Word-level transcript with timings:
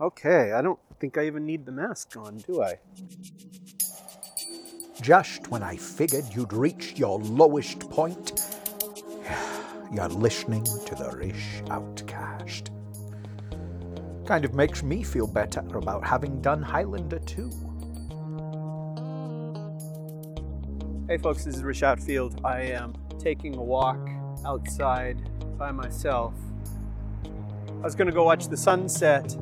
Okay, 0.00 0.52
I 0.52 0.62
don't 0.62 0.78
think 0.98 1.18
I 1.18 1.26
even 1.26 1.44
need 1.44 1.66
the 1.66 1.72
mask 1.72 2.16
on, 2.16 2.38
do 2.38 2.62
I? 2.62 2.78
Just 5.02 5.48
when 5.48 5.62
I 5.62 5.76
figured 5.76 6.24
you'd 6.32 6.54
reached 6.54 6.98
your 6.98 7.18
lowest 7.18 7.80
point, 7.90 8.32
you're 9.92 10.08
listening 10.08 10.64
to 10.64 10.94
the 10.94 11.10
Rish 11.14 11.60
Outcast. 11.68 12.70
Kind 14.24 14.46
of 14.46 14.54
makes 14.54 14.82
me 14.82 15.02
feel 15.02 15.26
better 15.26 15.60
about 15.74 16.02
having 16.06 16.40
done 16.40 16.62
Highlander 16.62 17.18
2. 17.18 17.50
Hey 21.10 21.18
folks, 21.18 21.44
this 21.44 21.56
is 21.56 21.62
Rish 21.62 21.82
Outfield. 21.82 22.40
I 22.42 22.62
am 22.62 22.94
taking 23.18 23.54
a 23.54 23.62
walk 23.62 24.08
outside 24.46 25.18
by 25.58 25.72
myself. 25.72 26.32
I 27.24 27.82
was 27.82 27.94
to 27.94 28.12
go 28.12 28.24
watch 28.24 28.48
the 28.48 28.56
sunset, 28.56 29.36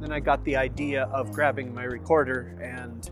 then 0.00 0.12
I 0.12 0.20
got 0.20 0.42
the 0.44 0.56
idea 0.56 1.04
of 1.12 1.32
grabbing 1.32 1.74
my 1.74 1.84
recorder 1.84 2.58
and 2.60 3.10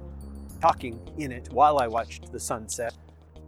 talking 0.61 1.01
in 1.19 1.33
it 1.33 1.49
while 1.53 1.79
I 1.79 1.87
watched 1.87 2.33
the 2.33 2.41
sunset, 2.41 2.95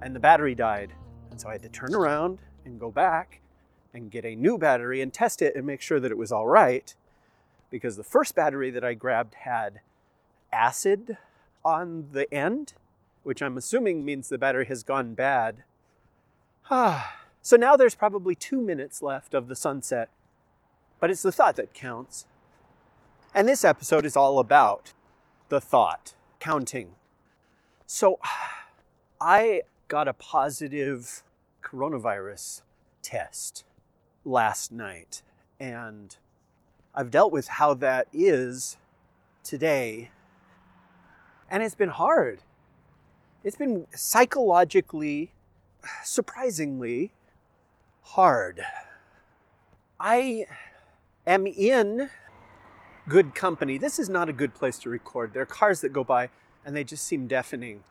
and 0.02 0.14
the 0.14 0.20
battery 0.20 0.54
died. 0.54 0.92
And 1.30 1.40
so 1.40 1.48
I 1.48 1.52
had 1.52 1.62
to 1.62 1.68
turn 1.68 1.94
around 1.94 2.38
and 2.64 2.78
go 2.78 2.90
back 2.90 3.40
and 3.92 4.10
get 4.10 4.24
a 4.24 4.36
new 4.36 4.58
battery 4.58 5.00
and 5.00 5.12
test 5.12 5.42
it 5.42 5.56
and 5.56 5.66
make 5.66 5.80
sure 5.80 5.98
that 6.00 6.12
it 6.12 6.18
was 6.18 6.30
all 6.30 6.46
right 6.46 6.94
because 7.70 7.96
the 7.96 8.04
first 8.04 8.34
battery 8.34 8.70
that 8.70 8.84
I 8.84 8.94
grabbed 8.94 9.34
had 9.34 9.80
acid 10.52 11.16
on 11.64 12.08
the 12.12 12.32
end, 12.32 12.74
which 13.22 13.42
I'm 13.42 13.56
assuming 13.56 14.04
means 14.04 14.28
the 14.28 14.38
battery 14.38 14.66
has 14.66 14.82
gone 14.82 15.14
bad. 15.14 15.62
Ah, 16.70 17.20
so 17.42 17.56
now 17.56 17.76
there's 17.76 17.94
probably 17.94 18.34
two 18.34 18.60
minutes 18.60 19.02
left 19.02 19.34
of 19.34 19.48
the 19.48 19.56
sunset, 19.56 20.10
but 20.98 21.10
it's 21.10 21.22
the 21.22 21.32
thought 21.32 21.56
that 21.56 21.74
counts. 21.74 22.26
And 23.32 23.46
this 23.46 23.64
episode 23.64 24.04
is 24.04 24.16
all 24.16 24.40
about 24.40 24.92
the 25.50 25.60
thought, 25.60 26.14
counting. 26.40 26.96
So 27.86 28.18
I 29.20 29.62
got 29.86 30.08
a 30.08 30.12
positive 30.12 31.22
coronavirus 31.62 32.62
test 33.02 33.64
last 34.24 34.72
night, 34.72 35.22
and 35.60 36.16
I've 36.92 37.12
dealt 37.12 37.30
with 37.30 37.46
how 37.46 37.74
that 37.74 38.08
is 38.12 38.78
today. 39.44 40.10
And 41.48 41.62
it's 41.62 41.76
been 41.76 41.90
hard. 41.90 42.40
It's 43.44 43.56
been 43.56 43.86
psychologically, 43.94 45.30
surprisingly 46.04 47.12
hard. 48.02 48.62
I 50.00 50.46
am 51.28 51.46
in 51.46 52.10
good 53.08 53.34
company. 53.34 53.78
This 53.78 53.98
is 53.98 54.08
not 54.08 54.28
a 54.28 54.32
good 54.32 54.54
place 54.54 54.78
to 54.80 54.90
record. 54.90 55.32
There 55.32 55.42
are 55.42 55.46
cars 55.46 55.80
that 55.80 55.92
go 55.92 56.04
by 56.04 56.30
and 56.64 56.76
they 56.76 56.84
just 56.84 57.04
seem 57.04 57.26
deafening. 57.26 57.82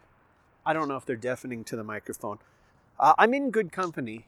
I 0.66 0.74
don't 0.74 0.88
know 0.88 0.98
if 0.98 1.06
they're 1.06 1.16
deafening 1.16 1.64
to 1.66 1.76
the 1.76 1.84
microphone. 1.84 2.40
Uh, 3.00 3.14
I'm 3.18 3.34
in 3.34 3.52
good 3.52 3.72
company. 3.72 4.28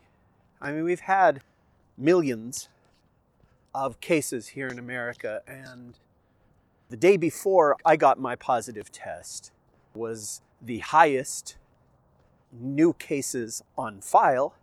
I 0.62 0.72
mean, 0.72 0.84
we've 0.84 1.02
had 1.02 1.42
millions 1.98 2.70
of 3.74 4.00
cases 4.00 4.50
here 4.50 4.68
in 4.68 4.80
America. 4.80 5.42
And 5.48 5.98
the 6.90 6.98
day 6.98 7.18
before 7.18 7.78
I 7.86 7.96
got 7.96 8.20
my 8.20 8.36
positive 8.36 8.92
test 8.92 9.52
was 9.94 10.42
the 10.62 10.80
highest 10.80 11.58
new 12.52 12.94
cases 12.94 13.64
on 13.78 14.02
file. 14.02 14.56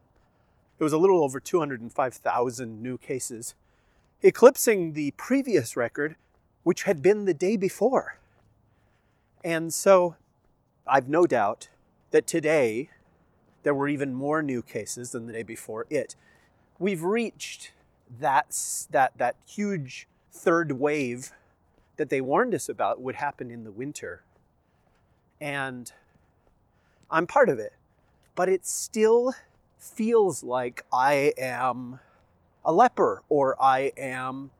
It 0.78 0.84
was 0.84 0.92
a 0.92 0.98
little 0.98 1.22
over 1.24 1.40
205,000 1.40 2.82
new 2.82 2.98
cases, 2.98 3.54
eclipsing 4.22 4.92
the 4.92 5.12
previous 5.12 5.76
record, 5.76 6.16
which 6.62 6.82
had 6.84 7.02
been 7.02 7.24
the 7.24 7.34
day 7.34 7.56
before. 7.56 8.18
And 9.44 9.72
so 9.72 10.16
I've 10.86 11.08
no 11.08 11.26
doubt 11.26 11.68
that 12.10 12.26
today 12.26 12.90
there 13.62 13.74
were 13.74 13.88
even 13.88 14.14
more 14.14 14.42
new 14.42 14.62
cases 14.62 15.12
than 15.12 15.26
the 15.26 15.32
day 15.32 15.42
before 15.42 15.86
it. 15.90 16.16
We've 16.78 17.02
reached 17.02 17.72
that, 18.20 18.56
that, 18.90 19.12
that 19.18 19.36
huge 19.46 20.08
third 20.32 20.72
wave 20.72 21.32
that 21.96 22.10
they 22.10 22.20
warned 22.20 22.54
us 22.54 22.68
about 22.68 23.00
would 23.00 23.16
happen 23.16 23.50
in 23.50 23.64
the 23.64 23.70
winter. 23.70 24.22
And 25.40 25.92
I'm 27.10 27.26
part 27.26 27.48
of 27.48 27.58
it. 27.58 27.72
But 28.34 28.48
it 28.48 28.66
still 28.66 29.34
feels 29.78 30.42
like 30.42 30.84
I 30.92 31.32
am 31.36 32.00
a 32.68 32.72
leper 32.72 33.22
or 33.30 33.60
I 33.60 33.92
am 33.96 34.50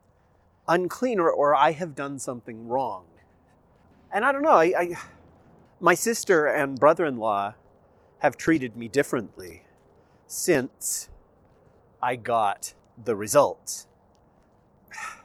unclean 0.67 1.21
or, 1.21 1.31
or 1.31 1.55
I 1.55 1.73
have 1.73 1.95
done 1.95 2.19
something 2.19 2.67
wrong. 2.67 3.05
And 4.11 4.25
I 4.25 4.33
don't 4.33 4.43
know, 4.43 4.49
I, 4.49 4.73
I 4.77 4.97
my 5.79 5.93
sister 5.95 6.47
and 6.47 6.81
brother 6.81 7.05
in 7.05 7.19
law 7.19 7.55
have 8.21 8.39
treated 8.39 8.77
me 8.77 8.89
differently 8.89 9.65
since 10.27 11.11
I 12.03 12.17
got 12.17 12.73
the 13.05 13.15
results. 13.15 13.87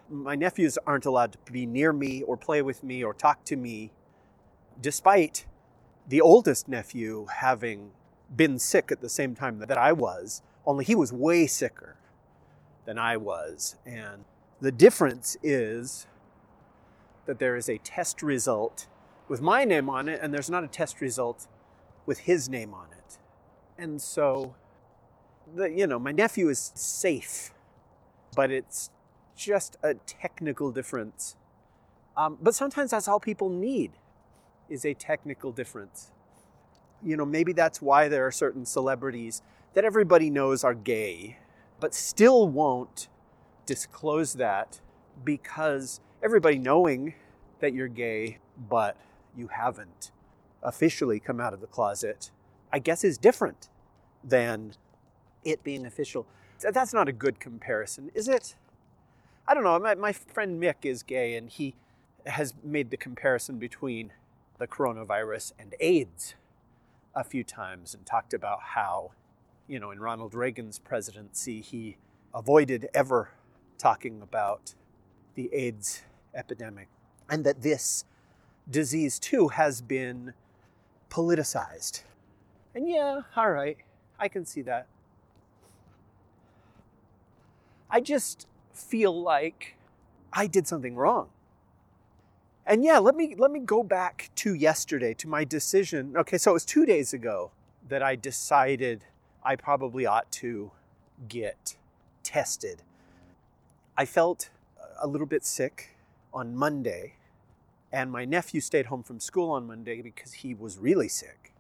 My 0.10 0.36
nephews 0.36 0.78
aren't 0.86 1.06
allowed 1.06 1.32
to 1.32 1.52
be 1.52 1.66
near 1.66 1.94
me 1.94 2.22
or 2.22 2.36
play 2.36 2.62
with 2.62 2.84
me 2.84 3.02
or 3.02 3.14
talk 3.14 3.46
to 3.46 3.56
me, 3.56 3.92
despite 4.80 5.46
the 6.06 6.20
oldest 6.20 6.68
nephew 6.68 7.28
having 7.34 7.92
been 8.36 8.60
sick 8.60 8.92
at 8.92 9.00
the 9.00 9.10
same 9.10 9.36
time 9.36 9.60
that 9.60 9.78
I 9.78 9.94
was, 9.94 10.42
only 10.66 10.84
he 10.84 10.96
was 10.96 11.14
way 11.14 11.48
sicker 11.48 11.96
than 12.86 12.98
I 12.98 13.18
was. 13.18 13.76
And 13.86 14.26
the 14.62 14.72
difference 14.72 15.38
is 15.44 16.08
that 17.26 17.40
there 17.40 17.56
is 17.56 17.70
a 17.70 17.78
test 17.80 18.22
result 18.22 18.88
with 19.28 19.42
my 19.42 19.64
name 19.64 19.90
on 19.90 20.10
it, 20.10 20.20
and 20.22 20.34
there's 20.34 20.50
not 20.50 20.64
a 20.64 20.68
test 20.68 21.02
result 21.02 21.48
with 22.06 22.20
his 22.20 22.50
name 22.50 22.74
on 22.74 22.88
it. 22.92 23.18
And 23.78 24.02
so, 24.02 24.56
the, 25.56 25.70
you 25.70 25.88
know, 25.88 26.00
my 26.00 26.12
nephew 26.12 26.50
is 26.50 26.72
safe 26.76 27.54
but 28.36 28.52
it's 28.52 28.90
just 29.36 29.78
a 29.84 29.96
technical 29.96 30.72
difference. 30.72 31.36
Um, 32.16 32.38
but 32.42 32.54
sometimes 32.56 32.92
that's 32.92 33.08
all 33.08 33.20
people 33.20 33.50
need 33.50 33.92
is 34.70 34.86
a 34.86 34.94
technical 34.94 35.52
difference. 35.52 36.12
You 37.04 37.18
know, 37.18 37.26
maybe 37.26 37.54
that's 37.54 37.82
why 37.82 38.08
there 38.08 38.26
are 38.26 38.32
certain 38.32 38.66
celebrities 38.66 39.42
that 39.74 39.84
everybody 39.84 40.30
knows 40.30 40.64
are 40.64 40.76
gay, 40.76 41.38
but 41.84 41.94
still 41.94 42.48
won't 42.48 43.10
disclose 43.66 44.36
that 44.36 44.80
because 45.26 46.00
everybody 46.24 46.58
knowing 46.58 47.14
that 47.60 47.74
you're 47.74 47.90
gay, 47.90 48.38
but 48.70 48.96
you 49.36 49.48
haven't 49.48 50.12
officially 50.62 51.20
come 51.20 51.42
out 51.42 51.54
of 51.54 51.60
the 51.60 51.68
closet, 51.68 52.32
I 52.72 52.80
guess 52.80 53.04
is 53.04 53.18
different 53.18 53.68
than 54.24 54.76
it 55.44 55.62
being 55.62 55.86
official 55.86 56.26
that's 56.72 56.94
not 56.94 57.10
a 57.10 57.12
good 57.12 57.42
comparison, 57.42 58.10
is 58.16 58.30
it? 58.30 58.56
I 59.46 59.54
don't 59.54 59.66
know. 59.66 59.78
My, 59.78 59.96
my 59.96 60.14
friend 60.14 60.64
Mick 60.64 60.86
is 60.86 61.04
gay, 61.04 61.36
and 61.36 61.50
he 61.50 61.76
has 62.26 62.54
made 62.64 62.92
the 62.92 62.96
comparison 62.96 63.58
between 63.60 64.14
the 64.58 64.68
coronavirus 64.68 65.52
and 65.60 65.76
AIDS 65.82 66.36
a 67.14 67.26
few 67.26 67.44
times 67.44 67.94
and 67.94 68.06
talked 68.06 68.34
about 68.34 68.60
how, 68.62 69.12
you 69.68 69.80
know, 69.80 69.92
in 69.92 70.00
Ronald 70.00 70.34
Reagan's 70.34 70.80
presidency, 70.80 71.62
he 71.62 71.98
avoided 72.34 72.90
ever 72.94 73.32
talking 73.78 74.22
about 74.22 74.76
the 75.36 75.50
AIDS 75.54 76.04
epidemic, 76.34 76.88
and 77.30 77.44
that 77.46 77.62
this 77.62 78.06
disease 78.70 79.20
too 79.20 79.50
has 79.50 79.82
been 79.82 80.34
politicized. 81.10 82.04
And 82.76 82.90
yeah, 82.90 83.22
all 83.36 83.52
right, 83.52 83.78
I 84.20 84.28
can 84.28 84.46
see 84.46 84.62
that. 84.64 84.88
I 87.90 88.00
just 88.02 88.48
feel 88.74 89.22
like 89.22 89.76
I 90.32 90.48
did 90.48 90.68
something 90.68 90.96
wrong. 90.96 91.30
And 92.66 92.84
yeah, 92.84 92.98
let 92.98 93.16
me 93.16 93.36
let 93.38 93.52
me 93.52 93.60
go 93.60 93.84
back 93.84 94.32
to 94.38 94.54
yesterday 94.54 95.14
to 95.16 95.28
my 95.28 95.44
decision. 95.44 96.16
Okay, 96.18 96.38
so 96.38 96.52
it 96.52 96.54
was 96.54 96.66
2 96.66 96.86
days 96.86 97.14
ago 97.14 97.52
that 97.88 98.02
I 98.02 98.16
decided 98.16 99.06
I 99.44 99.56
probably 99.56 100.06
ought 100.06 100.32
to 100.34 100.72
get 101.28 101.76
tested. 102.24 102.82
I 103.98 104.06
felt 104.06 104.50
a 105.02 105.08
little 105.08 105.28
bit 105.28 105.46
sick 105.46 105.98
on 106.34 106.56
Monday, 106.56 107.16
and 107.92 108.12
my 108.12 108.26
nephew 108.26 108.62
stayed 108.62 108.88
home 108.88 109.04
from 109.04 109.20
school 109.20 109.52
on 109.52 109.68
Monday 109.68 110.02
because 110.02 110.34
he 110.34 110.54
was 110.54 110.78
really 110.78 111.08
sick. 111.08 111.54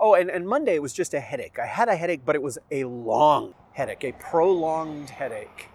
Oh, 0.00 0.14
and, 0.14 0.30
and 0.30 0.48
Monday 0.48 0.78
was 0.78 0.94
just 0.94 1.12
a 1.12 1.20
headache. 1.20 1.58
I 1.58 1.66
had 1.66 1.88
a 1.88 1.94
headache, 1.94 2.22
but 2.24 2.34
it 2.34 2.42
was 2.42 2.58
a 2.70 2.84
long 2.84 3.54
headache, 3.72 4.02
a 4.02 4.12
prolonged 4.12 5.10
headache. 5.10 5.68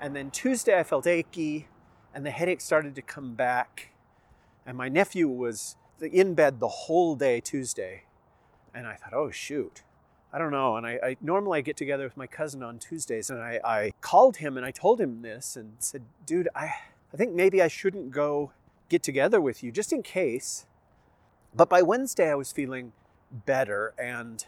And 0.00 0.16
then 0.16 0.30
Tuesday 0.32 0.76
I 0.78 0.82
felt 0.82 1.06
achy 1.06 1.68
and 2.12 2.26
the 2.26 2.30
headache 2.30 2.60
started 2.60 2.96
to 2.96 3.02
come 3.02 3.34
back. 3.34 3.90
And 4.66 4.76
my 4.76 4.88
nephew 4.88 5.28
was 5.28 5.76
in 6.00 6.34
bed 6.34 6.58
the 6.58 6.68
whole 6.68 7.14
day 7.14 7.40
Tuesday. 7.40 8.04
And 8.74 8.86
I 8.86 8.94
thought, 8.94 9.14
oh, 9.14 9.30
shoot. 9.30 9.82
I 10.32 10.38
don't 10.38 10.52
know. 10.52 10.76
And 10.76 10.86
I, 10.86 10.98
I 11.02 11.16
normally 11.20 11.58
I 11.58 11.62
get 11.62 11.76
together 11.76 12.04
with 12.04 12.16
my 12.16 12.26
cousin 12.26 12.62
on 12.62 12.78
Tuesdays 12.78 13.30
and 13.30 13.40
I, 13.40 13.60
I 13.64 13.92
called 14.00 14.36
him 14.36 14.56
and 14.56 14.64
I 14.64 14.70
told 14.70 15.00
him 15.00 15.22
this 15.22 15.56
and 15.56 15.74
said, 15.78 16.02
dude, 16.24 16.48
I, 16.54 16.72
I 17.12 17.16
think 17.16 17.34
maybe 17.34 17.60
I 17.60 17.68
shouldn't 17.68 18.12
go 18.12 18.52
get 18.88 19.02
together 19.02 19.40
with 19.40 19.62
you 19.62 19.72
just 19.72 19.92
in 19.92 20.02
case. 20.02 20.66
But 21.54 21.68
by 21.68 21.82
Wednesday, 21.82 22.30
I 22.30 22.34
was 22.34 22.52
feeling 22.52 22.92
better. 23.30 23.94
And 23.98 24.44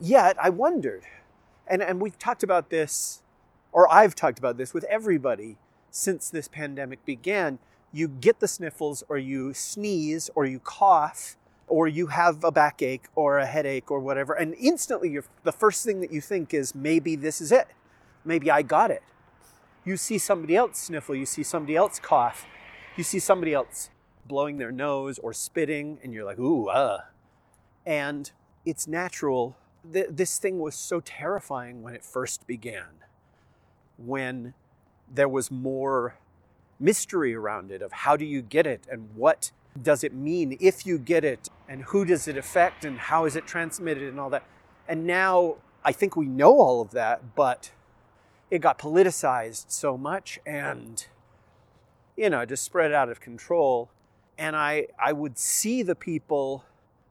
yet, 0.00 0.36
I 0.40 0.50
wondered, 0.50 1.02
and, 1.66 1.82
and 1.82 2.00
we've 2.00 2.18
talked 2.18 2.42
about 2.42 2.70
this, 2.70 3.22
or 3.72 3.92
I've 3.92 4.14
talked 4.14 4.38
about 4.38 4.56
this 4.56 4.72
with 4.72 4.84
everybody 4.84 5.56
since 5.90 6.30
this 6.30 6.48
pandemic 6.48 7.04
began. 7.04 7.58
You 7.92 8.08
get 8.08 8.40
the 8.40 8.48
sniffles, 8.48 9.02
or 9.08 9.18
you 9.18 9.54
sneeze, 9.54 10.30
or 10.34 10.44
you 10.46 10.58
cough, 10.58 11.36
or 11.66 11.88
you 11.88 12.08
have 12.08 12.44
a 12.44 12.52
backache, 12.52 13.06
or 13.14 13.38
a 13.38 13.46
headache, 13.46 13.90
or 13.90 14.00
whatever. 14.00 14.34
And 14.34 14.54
instantly, 14.54 15.18
the 15.42 15.52
first 15.52 15.84
thing 15.84 16.00
that 16.00 16.12
you 16.12 16.20
think 16.20 16.52
is 16.52 16.74
maybe 16.74 17.16
this 17.16 17.40
is 17.40 17.50
it. 17.50 17.68
Maybe 18.24 18.50
I 18.50 18.62
got 18.62 18.90
it. 18.90 19.02
You 19.84 19.96
see 19.96 20.18
somebody 20.18 20.56
else 20.56 20.78
sniffle, 20.78 21.14
you 21.14 21.26
see 21.26 21.42
somebody 21.42 21.76
else 21.76 21.98
cough, 21.98 22.46
you 22.96 23.04
see 23.04 23.18
somebody 23.18 23.52
else 23.52 23.90
blowing 24.26 24.56
their 24.56 24.72
nose 24.72 25.18
or 25.18 25.32
spitting, 25.32 25.98
and 26.02 26.12
you're 26.12 26.24
like, 26.24 26.38
ooh, 26.38 26.68
uh. 26.68 27.00
And 27.84 28.30
it's 28.64 28.86
natural. 28.86 29.56
This 29.84 30.38
thing 30.38 30.58
was 30.58 30.74
so 30.74 31.00
terrifying 31.00 31.82
when 31.82 31.94
it 31.94 32.02
first 32.02 32.46
began, 32.46 33.04
when 33.98 34.54
there 35.12 35.28
was 35.28 35.50
more 35.50 36.16
mystery 36.80 37.34
around 37.34 37.70
it 37.70 37.82
of 37.82 37.92
how 37.92 38.16
do 38.16 38.24
you 38.24 38.40
get 38.40 38.66
it 38.66 38.86
and 38.90 39.14
what 39.14 39.52
does 39.80 40.04
it 40.04 40.14
mean 40.14 40.56
if 40.60 40.86
you 40.86 40.98
get 40.98 41.24
it 41.24 41.48
and 41.68 41.82
who 41.84 42.04
does 42.04 42.28
it 42.28 42.36
affect 42.36 42.84
and 42.84 42.98
how 42.98 43.24
is 43.24 43.36
it 43.36 43.46
transmitted 43.46 44.08
and 44.08 44.20
all 44.20 44.30
that. 44.30 44.44
And 44.88 45.06
now 45.06 45.56
I 45.84 45.92
think 45.92 46.16
we 46.16 46.26
know 46.26 46.60
all 46.60 46.80
of 46.80 46.92
that, 46.92 47.34
but 47.34 47.72
it 48.50 48.60
got 48.60 48.78
politicized 48.78 49.66
so 49.68 49.96
much 49.96 50.38
and 50.46 51.06
you 52.16 52.30
know 52.30 52.44
just 52.44 52.62
spread 52.62 52.92
out 52.92 53.08
of 53.08 53.20
control 53.20 53.90
and 54.38 54.54
i 54.54 54.86
i 54.98 55.12
would 55.12 55.36
see 55.38 55.82
the 55.82 55.94
people 55.94 56.64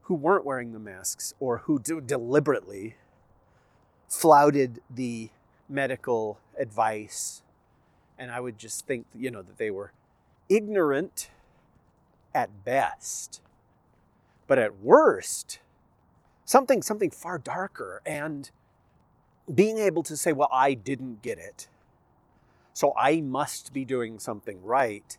who 0.03 0.13
weren't 0.13 0.45
wearing 0.45 0.71
the 0.71 0.79
masks 0.79 1.33
or 1.39 1.59
who 1.59 1.79
deliberately 1.79 2.95
flouted 4.07 4.79
the 4.89 5.29
medical 5.67 6.39
advice 6.57 7.41
and 8.17 8.31
i 8.31 8.39
would 8.39 8.57
just 8.57 8.85
think 8.85 9.05
you 9.13 9.29
know 9.29 9.41
that 9.41 9.57
they 9.57 9.71
were 9.71 9.91
ignorant 10.47 11.29
at 12.33 12.65
best 12.65 13.41
but 14.47 14.57
at 14.57 14.77
worst 14.79 15.59
something 16.45 16.81
something 16.81 17.09
far 17.09 17.37
darker 17.37 18.01
and 18.05 18.51
being 19.53 19.77
able 19.77 20.03
to 20.03 20.15
say, 20.15 20.31
well, 20.31 20.49
I 20.51 20.73
didn't 20.73 21.21
get 21.21 21.37
it, 21.37 21.67
so 22.73 22.93
I 22.97 23.21
must 23.21 23.73
be 23.73 23.85
doing 23.85 24.19
something 24.19 24.63
right, 24.63 25.17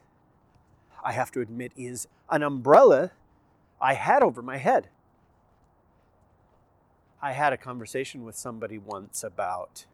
I 1.05 1.13
have 1.13 1.31
to 1.33 1.41
admit, 1.41 1.73
is 1.77 2.09
an 2.31 2.43
umbrella 2.43 3.13
I 3.81 3.95
had 3.95 4.23
over 4.23 4.41
my 4.41 4.57
head. 4.57 4.89
I 7.21 7.33
had 7.33 7.53
a 7.53 7.57
conversation 7.57 8.25
with 8.25 8.37
somebody 8.37 8.79
once 8.79 9.25
about 9.25 9.87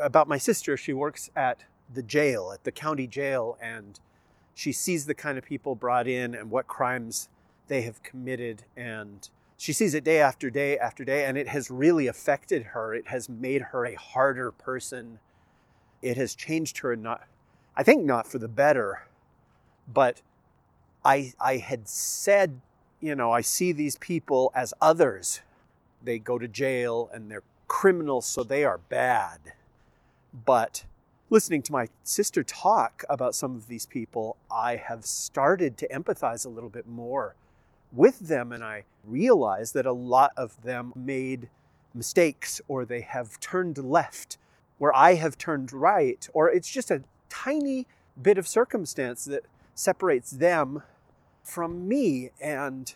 about 0.00 0.28
my 0.28 0.38
sister. 0.38 0.76
She 0.76 0.92
works 0.92 1.30
at 1.34 1.64
the 1.92 2.02
jail, 2.02 2.52
at 2.52 2.64
the 2.64 2.72
county 2.72 3.06
jail, 3.06 3.58
and 3.60 3.98
she 4.60 4.72
sees 4.72 5.06
the 5.06 5.14
kind 5.14 5.38
of 5.38 5.44
people 5.44 5.74
brought 5.74 6.06
in 6.06 6.34
and 6.34 6.50
what 6.50 6.66
crimes 6.66 7.30
they 7.68 7.80
have 7.80 8.02
committed 8.02 8.62
and 8.76 9.30
she 9.56 9.72
sees 9.72 9.94
it 9.94 10.04
day 10.04 10.20
after 10.20 10.48
day 10.48 10.78
after 10.78 11.04
day, 11.04 11.26
and 11.26 11.36
it 11.36 11.48
has 11.48 11.70
really 11.70 12.06
affected 12.06 12.62
her. 12.72 12.94
It 12.94 13.08
has 13.08 13.28
made 13.28 13.60
her 13.60 13.84
a 13.84 13.94
harder 13.94 14.50
person. 14.50 15.18
It 16.00 16.16
has 16.16 16.34
changed 16.34 16.78
her, 16.78 16.96
not, 16.96 17.26
I 17.76 17.82
think, 17.82 18.02
not 18.02 18.26
for 18.26 18.38
the 18.38 18.48
better. 18.48 19.02
But 19.86 20.22
I, 21.04 21.34
I 21.38 21.58
had 21.58 21.88
said, 21.90 22.62
you 23.00 23.14
know, 23.14 23.32
I 23.32 23.42
see 23.42 23.72
these 23.72 23.96
people 23.96 24.50
as 24.54 24.72
others. 24.80 25.42
They 26.02 26.18
go 26.18 26.38
to 26.38 26.48
jail 26.48 27.10
and 27.12 27.30
they're 27.30 27.42
criminals, 27.68 28.24
so 28.24 28.42
they 28.42 28.64
are 28.64 28.78
bad. 28.78 29.40
But 30.46 30.84
listening 31.30 31.62
to 31.62 31.72
my 31.72 31.86
sister 32.02 32.42
talk 32.42 33.04
about 33.08 33.34
some 33.34 33.54
of 33.54 33.68
these 33.68 33.86
people, 33.86 34.36
I 34.50 34.76
have 34.76 35.06
started 35.06 35.78
to 35.78 35.88
empathize 35.88 36.44
a 36.44 36.48
little 36.48 36.68
bit 36.68 36.86
more 36.86 37.36
with 37.92 38.18
them 38.20 38.52
and 38.52 38.62
I 38.62 38.84
realized 39.04 39.74
that 39.74 39.86
a 39.86 39.92
lot 39.92 40.32
of 40.36 40.60
them 40.62 40.92
made 40.94 41.48
mistakes 41.94 42.60
or 42.68 42.84
they 42.84 43.00
have 43.00 43.40
turned 43.40 43.78
left 43.78 44.36
where 44.78 44.96
I 44.96 45.14
have 45.16 45.36
turned 45.36 45.74
right, 45.74 46.26
or 46.32 46.50
it's 46.50 46.70
just 46.70 46.90
a 46.90 47.02
tiny 47.28 47.86
bit 48.20 48.38
of 48.38 48.48
circumstance 48.48 49.26
that 49.26 49.44
separates 49.74 50.30
them 50.30 50.82
from 51.42 51.86
me. 51.86 52.30
And 52.40 52.92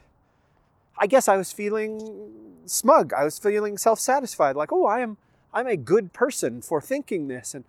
I 0.97 1.07
guess 1.07 1.29
I 1.29 1.37
was 1.37 1.53
feeling 1.53 2.33
smug. 2.65 3.13
I 3.13 3.23
was 3.23 3.39
feeling 3.39 3.77
self-satisfied, 3.77 4.57
like, 4.57 4.73
oh, 4.73 4.87
I 4.87 5.01
am 5.01 5.19
I'm 5.53 5.67
a 5.67 5.77
good 5.77 6.15
person 6.15 6.63
for 6.63 6.81
thinking 6.81 7.29
this. 7.29 7.55
And 7.55 7.65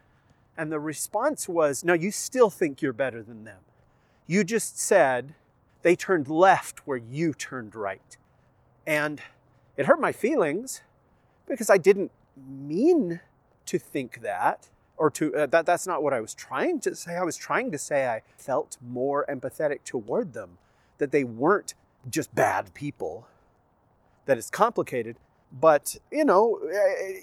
and 0.57 0.71
the 0.71 0.79
response 0.79 1.49
was, 1.49 1.83
no, 1.83 1.93
you 1.93 2.11
still 2.11 2.49
think 2.49 2.81
you're 2.81 2.93
better 2.93 3.21
than 3.21 3.43
them. 3.43 3.59
You 4.27 4.43
just 4.43 4.79
said 4.79 5.35
they 5.81 5.95
turned 5.95 6.27
left 6.27 6.87
where 6.87 6.97
you 6.97 7.33
turned 7.33 7.75
right. 7.75 8.17
And 8.87 9.21
it 9.77 9.85
hurt 9.85 9.99
my 9.99 10.11
feelings 10.11 10.81
because 11.47 11.69
I 11.69 11.77
didn't 11.77 12.11
mean 12.35 13.19
to 13.65 13.79
think 13.79 14.21
that 14.21 14.69
or 14.97 15.09
to 15.11 15.35
uh, 15.35 15.45
that 15.47 15.65
that's 15.65 15.85
not 15.85 16.01
what 16.01 16.13
I 16.13 16.21
was 16.21 16.33
trying 16.33 16.79
to 16.81 16.95
say. 16.95 17.15
I 17.15 17.23
was 17.23 17.35
trying 17.35 17.71
to 17.71 17.77
say 17.77 18.07
I 18.07 18.21
felt 18.37 18.77
more 18.81 19.25
empathetic 19.27 19.83
toward 19.83 20.33
them 20.33 20.57
that 20.97 21.11
they 21.11 21.23
weren't 21.23 21.73
just 22.09 22.33
bad 22.33 22.73
people. 22.73 23.27
That 24.25 24.37
it's 24.37 24.49
complicated, 24.49 25.17
but 25.51 25.95
you 26.11 26.25
know, 26.25 26.59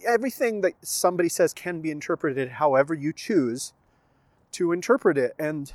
everything 0.07 0.61
that 0.63 0.75
somebody 0.83 1.29
says 1.29 1.53
can 1.53 1.81
be 1.81 1.91
interpreted 1.91 2.53
however 2.53 2.95
you 2.95 3.13
choose 3.13 3.73
to 4.53 4.73
interpret 4.73 5.19
it 5.19 5.35
and 5.39 5.73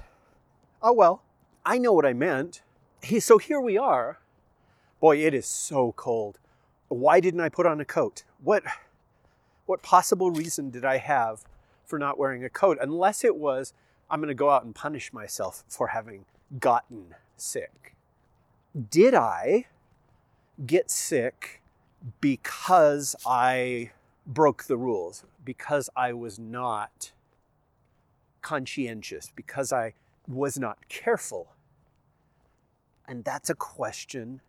oh 0.81 0.93
well, 0.93 1.23
I 1.65 1.77
know 1.77 1.93
what 1.93 2.05
I 2.05 2.13
meant 2.13 2.61
he, 3.01 3.19
so 3.19 3.37
here 3.37 3.59
we 3.59 3.77
are. 3.77 4.19
Boy, 4.99 5.17
it 5.17 5.33
is 5.33 5.45
so 5.45 5.93
cold. 5.93 6.39
Why 6.87 7.19
didn't 7.19 7.41
I 7.41 7.49
put 7.49 7.65
on 7.65 7.79
a 7.79 7.85
coat? 7.85 8.23
What, 8.43 8.63
what 9.65 9.83
possible 9.83 10.31
reason 10.31 10.69
did 10.69 10.85
I 10.85 10.97
have 10.97 11.43
for 11.85 11.99
not 11.99 12.17
wearing 12.17 12.43
a 12.43 12.49
coat? 12.49 12.77
Unless 12.81 13.23
it 13.23 13.35
was, 13.35 13.73
I'm 14.09 14.19
going 14.19 14.29
to 14.29 14.33
go 14.33 14.49
out 14.49 14.63
and 14.63 14.73
punish 14.73 15.13
myself 15.13 15.63
for 15.67 15.87
having 15.87 16.25
gotten 16.59 17.15
sick. 17.35 17.95
Did 18.89 19.13
I 19.13 19.65
get 20.65 20.89
sick 20.89 21.61
because 22.21 23.15
I 23.25 23.91
broke 24.25 24.65
the 24.65 24.77
rules, 24.77 25.23
because 25.43 25.89
I 25.95 26.13
was 26.13 26.37
not 26.37 27.11
conscientious, 28.41 29.31
because 29.35 29.71
I 29.71 29.93
was 30.27 30.59
not 30.59 30.87
careful? 30.89 31.53
And 33.07 33.23
that's 33.23 33.49
a 33.49 33.55
question. 33.55 34.41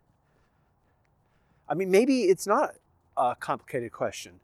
I 1.67 1.73
mean, 1.73 1.91
maybe 1.91 2.23
it's 2.23 2.47
not 2.47 2.75
a 3.15 3.35
complicated 3.39 3.91
question. 3.91 4.39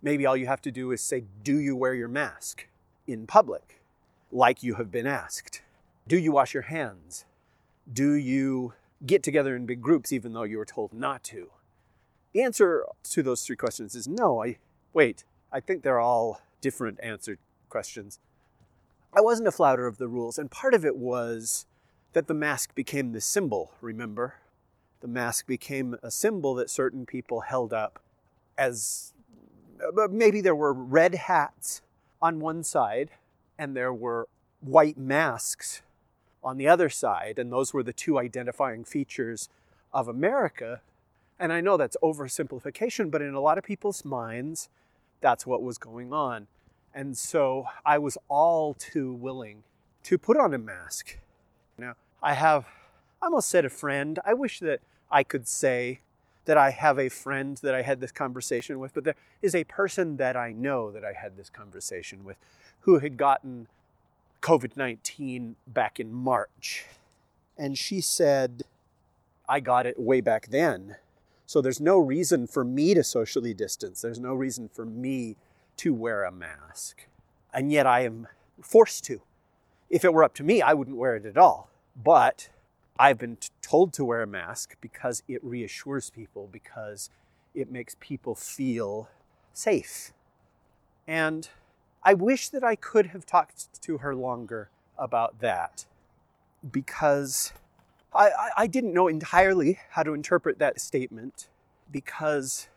Maybe 0.00 0.26
all 0.26 0.36
you 0.36 0.46
have 0.46 0.62
to 0.62 0.70
do 0.70 0.92
is 0.92 1.00
say, 1.00 1.24
Do 1.42 1.58
you 1.58 1.74
wear 1.74 1.94
your 1.94 2.08
mask 2.08 2.66
in 3.06 3.26
public, 3.26 3.82
like 4.30 4.62
you 4.62 4.74
have 4.74 4.90
been 4.90 5.06
asked? 5.06 5.62
Do 6.06 6.16
you 6.16 6.32
wash 6.32 6.54
your 6.54 6.64
hands? 6.64 7.24
Do 7.90 8.12
you 8.12 8.74
get 9.04 9.22
together 9.22 9.56
in 9.56 9.66
big 9.66 9.82
groups 9.82 10.12
even 10.12 10.32
though 10.32 10.44
you 10.44 10.58
were 10.58 10.64
told 10.64 10.92
not 10.92 11.22
to? 11.24 11.50
The 12.38 12.44
answer 12.44 12.84
to 13.02 13.22
those 13.24 13.44
three 13.44 13.56
questions 13.56 13.96
is 13.96 14.06
no. 14.06 14.44
I 14.44 14.58
wait, 14.92 15.24
I 15.52 15.58
think 15.58 15.82
they're 15.82 15.98
all 15.98 16.40
different 16.60 17.00
answered 17.02 17.40
questions. 17.68 18.20
I 19.12 19.20
wasn't 19.20 19.48
a 19.48 19.50
flouter 19.50 19.88
of 19.88 19.98
the 19.98 20.06
rules, 20.06 20.38
and 20.38 20.48
part 20.48 20.72
of 20.72 20.84
it 20.84 20.94
was 20.96 21.66
that 22.12 22.28
the 22.28 22.34
mask 22.34 22.76
became 22.76 23.10
the 23.10 23.20
symbol, 23.20 23.72
remember? 23.80 24.34
The 25.00 25.08
mask 25.08 25.48
became 25.48 25.96
a 26.00 26.12
symbol 26.12 26.54
that 26.54 26.70
certain 26.70 27.06
people 27.06 27.40
held 27.40 27.72
up 27.72 27.98
as 28.56 29.14
uh, 29.82 30.06
maybe 30.08 30.40
there 30.40 30.54
were 30.54 30.72
red 30.72 31.16
hats 31.16 31.82
on 32.22 32.38
one 32.38 32.62
side 32.62 33.10
and 33.58 33.74
there 33.74 33.92
were 33.92 34.28
white 34.60 34.96
masks 34.96 35.82
on 36.44 36.56
the 36.56 36.68
other 36.68 36.88
side, 36.88 37.40
and 37.40 37.50
those 37.50 37.74
were 37.74 37.82
the 37.82 37.92
two 37.92 38.16
identifying 38.16 38.84
features 38.84 39.48
of 39.92 40.06
America. 40.06 40.82
And 41.38 41.52
I 41.52 41.60
know 41.60 41.76
that's 41.76 41.96
oversimplification, 42.02 43.10
but 43.10 43.22
in 43.22 43.34
a 43.34 43.40
lot 43.40 43.58
of 43.58 43.64
people's 43.64 44.04
minds, 44.04 44.68
that's 45.20 45.46
what 45.46 45.62
was 45.62 45.78
going 45.78 46.12
on. 46.12 46.48
And 46.94 47.16
so 47.16 47.66
I 47.86 47.98
was 47.98 48.18
all 48.28 48.74
too 48.74 49.12
willing 49.12 49.62
to 50.04 50.18
put 50.18 50.36
on 50.36 50.52
a 50.54 50.58
mask 50.58 51.18
now, 51.78 51.94
I 52.22 52.34
have, 52.34 52.66
I 53.22 53.26
almost 53.26 53.48
said 53.48 53.64
a 53.64 53.70
friend. 53.70 54.18
I 54.24 54.34
wish 54.34 54.58
that 54.60 54.80
I 55.10 55.22
could 55.22 55.46
say 55.46 56.00
that 56.44 56.58
I 56.58 56.70
have 56.70 56.98
a 56.98 57.08
friend 57.08 57.56
that 57.58 57.74
I 57.74 57.82
had 57.82 58.00
this 58.00 58.10
conversation 58.10 58.80
with, 58.80 58.94
but 58.94 59.04
there 59.04 59.14
is 59.40 59.54
a 59.54 59.64
person 59.64 60.16
that 60.16 60.36
I 60.36 60.52
know 60.52 60.90
that 60.90 61.04
I 61.04 61.12
had 61.12 61.36
this 61.36 61.50
conversation 61.50 62.24
with 62.24 62.36
who 62.80 62.98
had 62.98 63.16
gotten 63.16 63.68
COVID 64.42 64.76
19 64.76 65.56
back 65.66 66.00
in 66.00 66.12
March. 66.12 66.86
And 67.56 67.78
she 67.78 68.00
said, 68.00 68.64
I 69.48 69.60
got 69.60 69.86
it 69.86 69.98
way 69.98 70.20
back 70.20 70.48
then. 70.48 70.96
So 71.48 71.62
there's 71.62 71.80
no 71.80 71.96
reason 71.96 72.46
for 72.46 72.62
me 72.62 72.92
to 72.92 73.02
socially 73.02 73.54
distance. 73.54 74.02
There's 74.02 74.20
no 74.20 74.34
reason 74.34 74.68
for 74.68 74.84
me 74.84 75.36
to 75.78 75.94
wear 75.94 76.24
a 76.24 76.30
mask. 76.30 77.06
And 77.54 77.72
yet 77.72 77.86
I 77.86 78.04
am 78.04 78.28
forced 78.60 79.04
to. 79.04 79.22
If 79.88 80.04
it 80.04 80.12
were 80.12 80.22
up 80.22 80.34
to 80.34 80.42
me, 80.42 80.60
I 80.60 80.74
wouldn't 80.74 80.98
wear 80.98 81.16
it 81.16 81.24
at 81.24 81.38
all. 81.38 81.70
But 81.96 82.50
I've 82.98 83.16
been 83.16 83.36
t- 83.36 83.48
told 83.62 83.94
to 83.94 84.04
wear 84.04 84.20
a 84.20 84.26
mask 84.26 84.76
because 84.82 85.22
it 85.26 85.42
reassures 85.42 86.10
people, 86.10 86.50
because 86.52 87.08
it 87.54 87.72
makes 87.72 87.96
people 87.98 88.34
feel 88.34 89.08
safe. 89.54 90.12
And 91.06 91.48
I 92.02 92.12
wish 92.12 92.50
that 92.50 92.62
I 92.62 92.76
could 92.76 93.06
have 93.06 93.24
talked 93.24 93.80
to 93.80 93.98
her 93.98 94.14
longer 94.14 94.68
about 94.98 95.40
that 95.40 95.86
because 96.70 97.54
I, 98.14 98.50
I, 98.56 98.66
didn't 98.66 98.94
know 98.94 99.06
entirely 99.06 99.78
how 99.90 100.02
to 100.02 100.14
interpret 100.14 100.58
that 100.58 100.80
statement 100.80 101.48
because, 101.90 102.68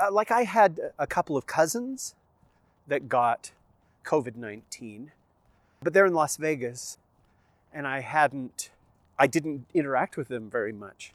uh, 0.00 0.10
like, 0.10 0.30
I 0.30 0.42
had 0.42 0.80
a 0.98 1.06
couple 1.06 1.36
of 1.36 1.46
cousins 1.46 2.14
that 2.88 3.08
got 3.08 3.52
COVID 4.04 4.36
19, 4.36 5.12
but 5.82 5.92
they're 5.92 6.06
in 6.06 6.14
Las 6.14 6.36
Vegas 6.36 6.98
and 7.72 7.86
I 7.86 8.00
hadn't, 8.00 8.70
I 9.18 9.26
didn't 9.26 9.66
interact 9.72 10.16
with 10.16 10.28
them 10.28 10.50
very 10.50 10.72
much. 10.72 11.12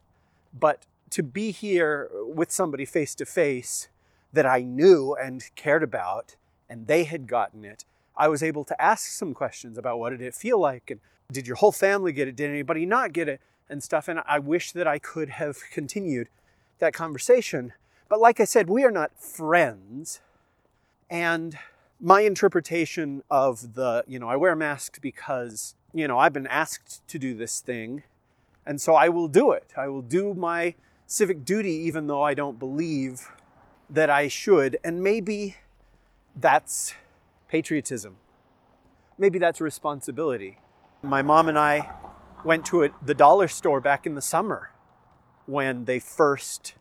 But 0.58 0.86
to 1.12 1.24
be 1.24 1.52
here 1.52 2.10
with 2.14 2.52
somebody 2.52 2.86
face 2.86 3.16
to 3.16 3.26
face 3.26 3.90
that 4.34 4.46
I 4.46 4.62
knew 4.62 5.14
and 5.14 5.44
cared 5.56 5.84
about, 5.84 6.36
and 6.70 6.88
they 6.88 7.04
had 7.04 7.28
gotten 7.28 7.64
it, 7.64 7.86
I 8.16 8.28
was 8.28 8.42
able 8.42 8.64
to 8.66 8.82
ask 8.82 9.12
some 9.12 9.34
questions 9.34 9.78
about 9.78 10.00
what 10.00 10.10
did 10.10 10.22
it 10.22 10.34
feel 10.34 10.60
like 10.60 10.90
and 10.90 11.00
did 11.32 11.46
your 11.46 11.58
whole 11.58 11.72
family 11.72 12.14
get 12.14 12.28
it? 12.28 12.36
Did 12.36 12.50
anybody 12.50 12.86
not 12.86 13.14
get 13.14 13.28
it? 13.28 13.42
And 13.70 13.84
stuff. 13.84 14.08
And 14.08 14.22
I 14.26 14.40
wish 14.40 14.72
that 14.72 14.88
I 14.88 14.98
could 14.98 15.30
have 15.30 15.58
continued 15.72 16.30
that 16.80 16.94
conversation. 16.94 17.74
But 18.08 18.20
like 18.20 18.40
I 18.40 18.46
said, 18.46 18.70
we 18.70 18.86
are 18.86 18.92
not 18.92 19.20
friends. 19.20 20.22
And 21.10 21.58
my 22.00 22.22
interpretation 22.22 23.24
of 23.30 23.74
the, 23.74 24.04
you 24.08 24.20
know, 24.20 24.30
I 24.30 24.36
wear 24.38 24.54
a 24.54 24.56
mask 24.56 25.02
because, 25.02 25.76
you 25.94 26.08
know, 26.08 26.18
I've 26.18 26.34
been 26.34 26.48
asked 26.48 27.06
to 27.10 27.20
do 27.20 27.34
this 27.34 27.60
thing. 27.60 28.04
And 28.66 28.80
so 28.80 28.96
I 28.96 29.10
will 29.10 29.28
do 29.28 29.52
it. 29.52 29.74
I 29.76 29.88
will 29.88 30.02
do 30.02 30.34
my 30.34 30.76
civic 31.08 31.44
duty, 31.44 31.72
even 31.72 32.08
though 32.08 32.22
I 32.22 32.34
don't 32.34 32.60
believe 32.60 33.30
that 33.90 34.10
I 34.10 34.28
should. 34.28 34.78
And 34.84 35.02
maybe 35.04 35.58
that's 36.36 36.94
patriotism. 37.50 38.18
Maybe 39.18 39.40
that's 39.40 39.60
responsibility. 39.60 40.60
My 41.08 41.22
mom 41.22 41.48
and 41.48 41.58
I 41.58 41.90
went 42.44 42.66
to 42.66 42.84
a, 42.84 42.90
the 43.02 43.14
dollar 43.14 43.48
store 43.48 43.80
back 43.80 44.06
in 44.06 44.16
the 44.16 44.22
summer 44.22 44.72
when 45.46 45.86
they 45.86 46.00
first 46.00 46.74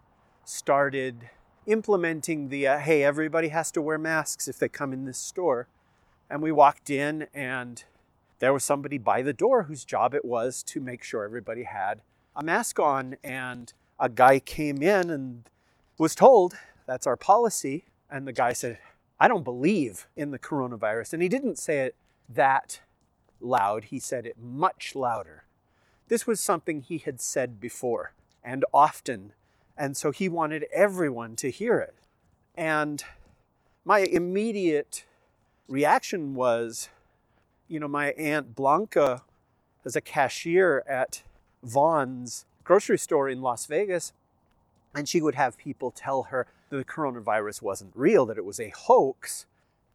started 0.45 1.30
implementing 1.64 2.49
the 2.49 2.66
uh, 2.66 2.78
hey, 2.78 3.04
everybody 3.04 3.49
has 3.49 3.71
to 3.71 3.80
wear 3.80 3.99
masks 3.99 4.49
if 4.49 4.59
they 4.59 4.68
come 4.68 4.92
in 4.92 5.04
this 5.04 5.16
store. 5.16 5.68
And 6.28 6.42
we 6.42 6.50
walked 6.50 6.90
in, 6.90 7.28
and 7.33 7.85
there 8.40 8.52
was 8.52 8.64
somebody 8.64 8.99
by 8.99 9.23
the 9.23 9.33
door 9.33 9.62
whose 9.62 9.85
job 9.85 10.12
it 10.12 10.25
was 10.25 10.64
to 10.64 10.80
make 10.80 11.04
sure 11.04 11.23
everybody 11.23 11.62
had 11.62 12.00
a 12.35 12.42
mask 12.42 12.80
on. 12.80 13.18
And 13.23 13.73
a 14.00 14.09
guy 14.09 14.40
came 14.40 14.83
in 14.83 15.09
and 15.09 15.49
was 15.99 16.16
told 16.16 16.56
that's 16.85 17.06
our 17.06 17.16
policy. 17.16 17.85
And 18.11 18.26
the 18.26 18.33
guy 18.33 18.54
said, 18.54 18.78
I 19.21 19.28
don't 19.28 19.45
believe 19.45 20.09
in 20.16 20.33
the 20.33 20.38
coronavirus. 20.40 21.12
And 21.12 21.23
he 21.23 21.28
didn't 21.28 21.59
say 21.59 21.83
it 21.83 21.95
that 22.28 22.80
loud, 23.40 23.85
he 23.85 23.99
said 23.99 24.26
it 24.26 24.37
much 24.38 24.95
louder. 24.95 25.45
This 26.09 26.26
was 26.26 26.40
something 26.40 26.81
he 26.81 26.99
had 26.99 27.21
said 27.21 27.61
before 27.61 28.12
and 28.45 28.64
often, 28.73 29.33
and 29.76 29.97
so 29.97 30.11
he 30.11 30.28
wanted 30.28 30.66
everyone 30.73 31.37
to 31.37 31.50
hear 31.50 31.78
it. 31.78 31.95
And 32.55 33.05
my 33.85 34.00
immediate 34.00 35.05
reaction 35.69 36.35
was 36.35 36.88
you 37.69 37.81
know, 37.81 37.88
my 37.88 38.12
Aunt 38.12 38.55
Blanca 38.55 39.23
is 39.85 39.97
a 39.97 40.00
cashier 40.00 40.85
at 40.88 41.23
Vons 41.62 42.45
grocery 42.64 42.99
store 42.99 43.28
in 43.28 43.43
Las 43.43 43.66
Vegas, 43.66 44.12
and 44.95 45.09
she 45.09 45.21
would 45.21 45.35
have 45.35 45.57
people 45.57 45.90
tell 45.90 46.25
her 46.25 46.47
the 46.69 46.85
coronavirus 46.85 47.62
wasn't 47.62 47.93
real, 47.95 48.26
that 48.26 48.38
it 48.38 48.45
was 48.45 48.59
a 48.59 48.71
hoax. 48.71 49.47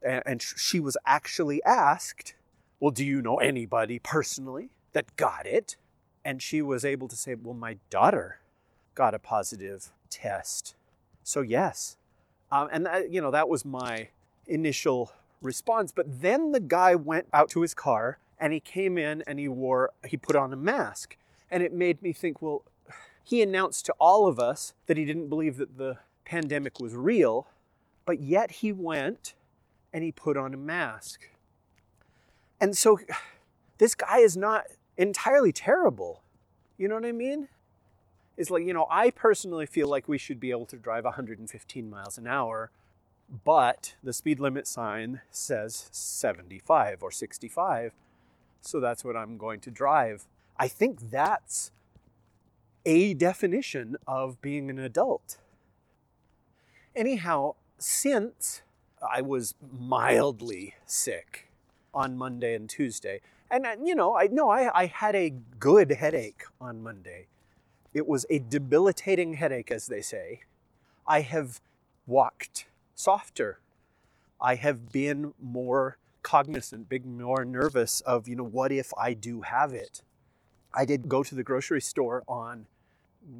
And 0.01 0.41
she 0.41 0.79
was 0.79 0.97
actually 1.05 1.61
asked 1.63 2.33
well, 2.81 2.91
do 2.91 3.05
you 3.05 3.21
know 3.21 3.37
anybody 3.37 3.99
personally 3.99 4.71
that 4.93 5.15
got 5.15 5.45
it? 5.45 5.77
And 6.25 6.41
she 6.41 6.61
was 6.61 6.83
able 6.83 7.07
to 7.07 7.15
say, 7.15 7.35
Well, 7.35 7.53
my 7.53 7.77
daughter 7.89 8.39
got 8.95 9.13
a 9.13 9.19
positive 9.19 9.91
test. 10.09 10.75
So, 11.23 11.41
yes. 11.41 11.95
Um, 12.51 12.67
and, 12.71 12.85
that, 12.85 13.11
you 13.11 13.21
know, 13.21 13.31
that 13.31 13.47
was 13.47 13.63
my 13.63 14.09
initial 14.47 15.13
response. 15.41 15.91
But 15.91 16.21
then 16.21 16.51
the 16.51 16.59
guy 16.59 16.95
went 16.95 17.27
out 17.31 17.49
to 17.51 17.61
his 17.61 17.73
car 17.73 18.17
and 18.39 18.51
he 18.51 18.59
came 18.59 18.97
in 18.97 19.23
and 19.27 19.39
he 19.39 19.47
wore, 19.47 19.91
he 20.05 20.17
put 20.17 20.35
on 20.35 20.51
a 20.51 20.57
mask. 20.57 21.15
And 21.49 21.61
it 21.61 21.71
made 21.71 22.01
me 22.01 22.13
think, 22.13 22.41
well, 22.41 22.63
he 23.23 23.43
announced 23.43 23.85
to 23.85 23.93
all 23.99 24.27
of 24.27 24.39
us 24.39 24.73
that 24.87 24.97
he 24.97 25.05
didn't 25.05 25.29
believe 25.29 25.57
that 25.57 25.77
the 25.77 25.99
pandemic 26.25 26.79
was 26.79 26.95
real, 26.95 27.47
but 28.05 28.19
yet 28.19 28.51
he 28.51 28.73
went 28.73 29.35
and 29.93 30.03
he 30.03 30.11
put 30.11 30.35
on 30.35 30.53
a 30.53 30.57
mask. 30.57 31.29
And 32.61 32.77
so 32.77 32.99
this 33.79 33.95
guy 33.95 34.19
is 34.19 34.37
not 34.37 34.65
entirely 34.95 35.51
terrible. 35.51 36.21
You 36.77 36.87
know 36.87 36.95
what 36.95 37.05
I 37.05 37.11
mean? 37.11 37.49
It's 38.37 38.49
like, 38.49 38.63
you 38.63 38.73
know, 38.73 38.87
I 38.89 39.09
personally 39.09 39.65
feel 39.65 39.87
like 39.87 40.07
we 40.07 40.17
should 40.17 40.39
be 40.39 40.51
able 40.51 40.65
to 40.67 40.77
drive 40.77 41.03
115 41.03 41.89
miles 41.89 42.17
an 42.17 42.27
hour, 42.27 42.71
but 43.43 43.95
the 44.01 44.13
speed 44.13 44.39
limit 44.39 44.67
sign 44.67 45.21
says 45.29 45.89
75 45.91 47.03
or 47.03 47.11
65. 47.11 47.93
So 48.61 48.79
that's 48.79 49.03
what 49.03 49.17
I'm 49.17 49.37
going 49.37 49.59
to 49.61 49.71
drive. 49.71 50.27
I 50.57 50.67
think 50.67 51.11
that's 51.11 51.71
a 52.85 53.13
definition 53.13 53.95
of 54.07 54.41
being 54.41 54.69
an 54.69 54.79
adult. 54.79 55.37
Anyhow, 56.95 57.55
since 57.77 58.61
I 59.07 59.21
was 59.21 59.55
mildly 59.71 60.75
sick, 60.85 61.50
on 61.93 62.17
Monday 62.17 62.55
and 62.55 62.69
Tuesday. 62.69 63.21
And, 63.49 63.65
uh, 63.65 63.75
you 63.83 63.95
know, 63.95 64.15
I 64.15 64.27
know 64.27 64.49
I, 64.49 64.81
I 64.81 64.85
had 64.85 65.15
a 65.15 65.33
good 65.59 65.91
headache 65.91 66.43
on 66.59 66.81
Monday. 66.81 67.27
It 67.93 68.07
was 68.07 68.25
a 68.29 68.39
debilitating 68.39 69.33
headache, 69.33 69.71
as 69.71 69.87
they 69.87 70.01
say. 70.01 70.41
I 71.05 71.21
have 71.21 71.59
walked 72.07 72.65
softer. 72.95 73.59
I 74.39 74.55
have 74.55 74.91
been 74.91 75.33
more 75.41 75.97
cognizant, 76.23 76.87
been 76.87 77.19
more 77.19 77.43
nervous 77.43 78.01
of, 78.01 78.27
you 78.27 78.35
know, 78.35 78.45
what 78.45 78.71
if 78.71 78.93
I 78.97 79.13
do 79.13 79.41
have 79.41 79.73
it? 79.73 80.01
I 80.73 80.85
did 80.85 81.09
go 81.09 81.21
to 81.23 81.35
the 81.35 81.43
grocery 81.43 81.81
store 81.81 82.23
on 82.27 82.67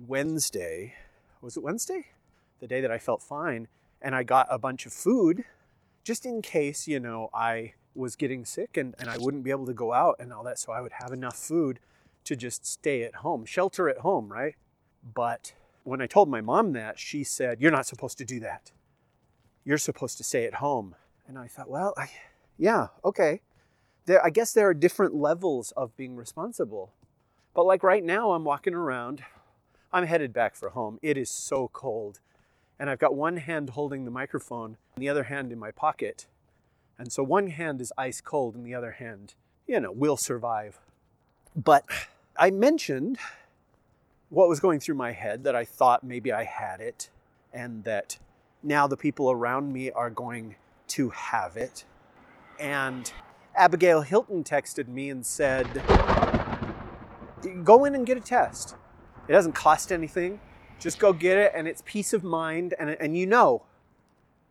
Wednesday. 0.08 0.96
Was 1.42 1.56
it 1.56 1.64
Wednesday? 1.64 2.08
The 2.60 2.68
day 2.68 2.82
that 2.82 2.92
I 2.92 2.98
felt 2.98 3.24
fine. 3.24 3.68
And 4.02 4.16
I 4.16 4.24
got 4.24 4.48
a 4.50 4.60
bunch 4.60 4.86
of 4.86 4.92
food 4.92 5.46
just 6.04 6.26
in 6.26 6.42
case, 6.42 6.88
you 6.88 7.00
know, 7.00 7.30
I 7.34 7.74
was 7.96 8.16
getting 8.16 8.46
sick 8.46 8.78
and, 8.78 8.96
and 9.00 9.10
I 9.10 9.18
wouldn't 9.18 9.44
be 9.44 9.52
able 9.52 9.66
to 9.66 9.74
go 9.74 9.94
out 9.94 10.16
and 10.20 10.32
all 10.32 10.44
that. 10.44 10.60
So 10.60 10.72
I 10.72 10.82
would 10.82 10.94
have 10.94 11.12
enough 11.12 11.38
food 11.38 11.80
to 12.26 12.36
just 12.36 12.66
stay 12.66 13.04
at 13.04 13.16
home, 13.16 13.46
shelter 13.46 13.90
at 13.90 14.00
home, 14.00 14.32
right? 14.32 14.56
But 15.04 15.54
when 15.84 16.02
I 16.02 16.08
told 16.08 16.30
my 16.30 16.42
mom 16.42 16.74
that, 16.74 17.00
she 17.00 17.24
said, 17.24 17.60
You're 17.60 17.72
not 17.72 17.86
supposed 17.86 18.18
to 18.20 18.26
do 18.26 18.40
that. 18.42 18.72
You're 19.64 19.78
supposed 19.78 20.18
to 20.18 20.24
stay 20.24 20.46
at 20.46 20.56
home. 20.56 20.96
And 21.28 21.38
I 21.38 21.48
thought, 21.48 21.70
Well, 21.70 21.94
I, 21.98 22.10
yeah, 22.58 22.88
okay. 23.04 23.42
There, 24.06 24.24
I 24.24 24.30
guess 24.30 24.54
there 24.54 24.68
are 24.68 24.74
different 24.74 25.16
levels 25.16 25.72
of 25.72 25.96
being 25.96 26.16
responsible. 26.16 26.94
But 27.54 27.66
like 27.66 27.84
right 27.84 28.04
now, 28.04 28.32
I'm 28.32 28.44
walking 28.44 28.74
around. 28.74 29.24
I'm 29.92 30.06
headed 30.06 30.32
back 30.34 30.56
for 30.56 30.70
home. 30.70 31.00
It 31.02 31.18
is 31.18 31.30
so 31.30 31.70
cold. 31.74 32.20
And 32.80 32.90
I've 32.90 33.00
got 33.00 33.14
one 33.14 33.38
hand 33.38 33.72
holding 33.72 34.06
the 34.06 34.12
microphone 34.12 34.78
and 34.96 35.04
the 35.04 35.10
other 35.10 35.24
hand 35.24 35.52
in 35.52 35.60
my 35.60 35.72
pocket. 35.72 36.28
And 37.02 37.12
so 37.12 37.24
one 37.24 37.48
hand 37.48 37.82
is 37.82 37.92
ice 37.98 38.22
cold 38.22 38.54
and 38.54 38.64
the 38.64 38.76
other 38.76 38.92
hand, 38.92 39.34
you 39.66 39.80
know, 39.80 39.92
will 39.92 40.18
survive. 40.18 40.80
But 41.56 41.84
I 42.38 42.52
mentioned 42.52 43.18
what 44.30 44.48
was 44.48 44.60
going 44.60 44.80
through 44.80 44.94
my 44.94 45.12
head 45.12 45.44
that 45.46 45.56
I 45.56 45.66
thought 45.66 46.04
maybe 46.04 46.32
I 46.32 46.44
had 46.44 46.80
it 46.80 47.10
and 47.52 47.84
that 47.86 48.20
now 48.62 48.86
the 48.86 48.98
people 48.98 49.32
around 49.32 49.74
me 49.74 49.90
are 49.90 50.12
going 50.12 50.58
to 50.90 51.10
have 51.10 51.58
it. 51.58 51.86
And 52.60 53.12
Abigail 53.56 54.02
Hilton 54.02 54.44
texted 54.44 54.88
me 54.88 55.10
and 55.10 55.26
said, 55.26 55.66
Go 57.64 57.84
in 57.86 57.96
and 57.96 58.06
get 58.06 58.18
a 58.18 58.22
test. 58.22 58.76
It 59.28 59.32
doesn't 59.32 59.54
cost 59.54 59.92
anything. 59.92 60.40
Just 60.78 61.00
go 61.00 61.14
get 61.14 61.40
it, 61.40 61.52
and 61.56 61.68
it's 61.68 61.82
peace 61.84 62.14
of 62.14 62.24
mind, 62.24 62.76
and, 62.78 62.92
and 62.92 63.18
you 63.18 63.26
know. 63.26 63.64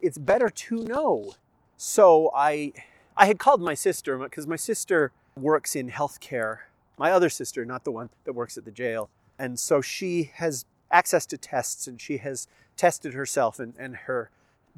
It's 0.00 0.19
better 0.19 0.50
to 0.50 0.76
know 0.83 1.35
so 1.83 2.31
I 2.35 2.75
I 3.17 3.25
had 3.25 3.39
called 3.39 3.63
my 3.63 3.73
sister 3.73 4.19
because 4.19 4.47
my 4.47 4.57
sister 4.57 5.13
works 5.35 5.75
in 5.75 5.91
healthcare. 5.91 6.59
My 6.99 7.11
other 7.11 7.31
sister, 7.31 7.65
not 7.65 7.85
the 7.85 7.91
one 7.91 8.11
that 8.25 8.35
works 8.35 8.59
at 8.59 8.67
the 8.67 8.71
jail. 8.71 9.09
And 9.39 9.59
so 9.59 9.81
she 9.81 10.31
has 10.35 10.67
access 10.91 11.25
to 11.25 11.39
tests 11.39 11.87
and 11.87 11.99
she 11.99 12.19
has 12.19 12.49
tested 12.77 13.15
herself 13.15 13.59
and, 13.59 13.73
and 13.79 13.97
her 13.97 14.29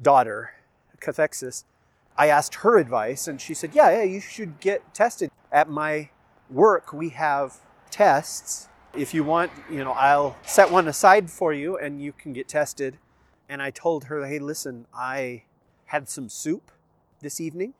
daughter, 0.01 0.53
cathexis. 1.01 1.65
I 2.17 2.27
asked 2.27 2.55
her 2.55 2.77
advice 2.77 3.27
and 3.27 3.41
she 3.41 3.53
said, 3.53 3.71
yeah, 3.73 3.97
yeah, 3.97 4.03
you 4.03 4.21
should 4.21 4.61
get 4.61 4.93
tested. 4.93 5.29
At 5.51 5.69
my 5.69 6.09
work, 6.49 6.93
we 6.93 7.09
have 7.09 7.59
tests. 7.91 8.69
If 8.95 9.13
you 9.13 9.25
want, 9.25 9.51
you 9.69 9.83
know, 9.83 9.91
I'll 9.91 10.37
set 10.43 10.71
one 10.71 10.87
aside 10.87 11.29
for 11.29 11.51
you 11.51 11.77
and 11.77 12.01
you 12.01 12.13
can 12.13 12.31
get 12.31 12.47
tested. 12.47 12.97
And 13.49 13.61
I 13.61 13.71
told 13.71 14.05
her, 14.05 14.25
hey, 14.25 14.39
listen, 14.39 14.85
I 14.93 15.43
had 15.87 16.07
some 16.07 16.29
soup 16.29 16.71
this 17.23 17.41
evening 17.41 17.73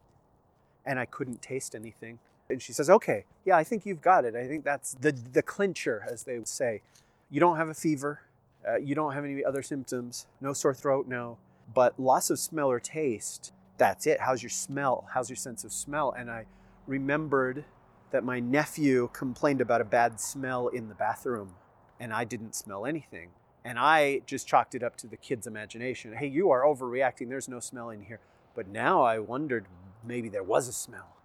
and 0.86 1.00
I 1.00 1.06
couldn't 1.06 1.42
taste 1.42 1.76
anything. 1.76 2.20
And 2.50 2.62
she 2.62 2.74
says, 2.74 2.90
okay, 2.90 3.26
yeah, 3.46 3.56
I 3.56 3.64
think 3.64 3.86
you've 3.86 4.02
got 4.02 4.26
it. 4.26 4.36
I 4.36 4.48
think 4.48 4.64
that's 4.64 4.96
the, 4.96 5.12
the 5.12 5.42
clincher, 5.42 6.06
as 6.10 6.24
they 6.24 6.38
would 6.38 6.48
say. 6.48 6.82
You 7.30 7.40
don't 7.40 7.58
have 7.58 7.70
a 7.70 7.74
fever. 7.74 8.22
Uh, 8.68 8.78
you 8.78 8.96
don't 8.96 9.14
have 9.14 9.24
any 9.24 9.44
other 9.44 9.64
symptoms. 9.64 10.28
No 10.42 10.54
sore 10.54 10.74
throat, 10.74 11.08
no. 11.08 11.38
But 11.74 12.00
loss 12.00 12.30
of 12.30 12.40
smell 12.40 12.70
or 12.70 12.80
taste, 12.80 13.54
that's 13.78 14.06
it. 14.06 14.22
How's 14.22 14.44
your 14.44 14.50
smell? 14.50 15.08
How's 15.14 15.30
your 15.30 15.38
sense 15.38 15.64
of 15.64 15.72
smell? 15.72 16.12
And 16.12 16.30
I 16.30 16.46
remembered 16.86 17.66
that 18.12 18.24
my 18.24 18.40
nephew 18.40 19.10
complained 19.14 19.62
about 19.62 19.82
a 19.82 19.86
bad 19.86 20.20
smell 20.20 20.68
in 20.68 20.90
the 20.90 20.96
bathroom, 20.96 21.56
and 22.00 22.14
I 22.14 22.26
didn't 22.26 22.56
smell 22.56 22.86
anything. 22.86 23.30
And 23.66 23.80
I 23.80 24.22
just 24.26 24.48
chalked 24.48 24.76
it 24.76 24.84
up 24.84 24.98
to 24.98 25.08
the 25.08 25.18
kid's 25.18 25.48
imagination. 25.48 26.14
Hey, 26.14 26.28
you 26.28 26.52
are 26.52 26.64
overreacting. 26.64 27.30
There's 27.30 27.48
no 27.48 27.62
smell 27.62 27.90
in 27.90 28.04
here. 28.04 28.20
But 28.56 28.68
now 28.68 29.02
I 29.02 29.20
wondered 29.20 29.66
maybe 30.04 30.30
there 30.30 30.44
was 30.44 30.68
a 30.68 30.74
smell, 30.74 31.18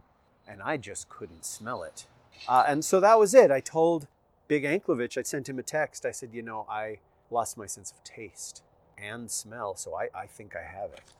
and 0.47 0.63
I 0.63 0.77
just 0.77 1.09
couldn't 1.09 1.45
smell 1.45 1.83
it. 1.83 2.07
Uh, 2.49 2.65
and 2.67 2.85
so 2.85 3.01
that 3.01 3.19
was 3.19 3.35
it. 3.35 3.51
I 3.51 3.61
told 3.61 4.07
Big 4.47 4.65
Anklevich, 4.65 5.19
I 5.19 5.23
sent 5.23 5.49
him 5.49 5.59
a 5.59 5.63
text. 5.63 6.07
I 6.07 6.11
said, 6.11 6.31
you 6.33 6.43
know, 6.43 6.67
I 6.71 7.01
lost 7.31 7.59
my 7.59 7.67
sense 7.67 7.91
of 7.93 8.03
taste 8.05 8.63
and 8.97 9.31
smell, 9.31 9.77
so 9.77 9.95
I, 9.95 10.09
I 10.15 10.27
think 10.27 10.55
I 10.57 10.63
have 10.63 10.93
it. 10.93 11.13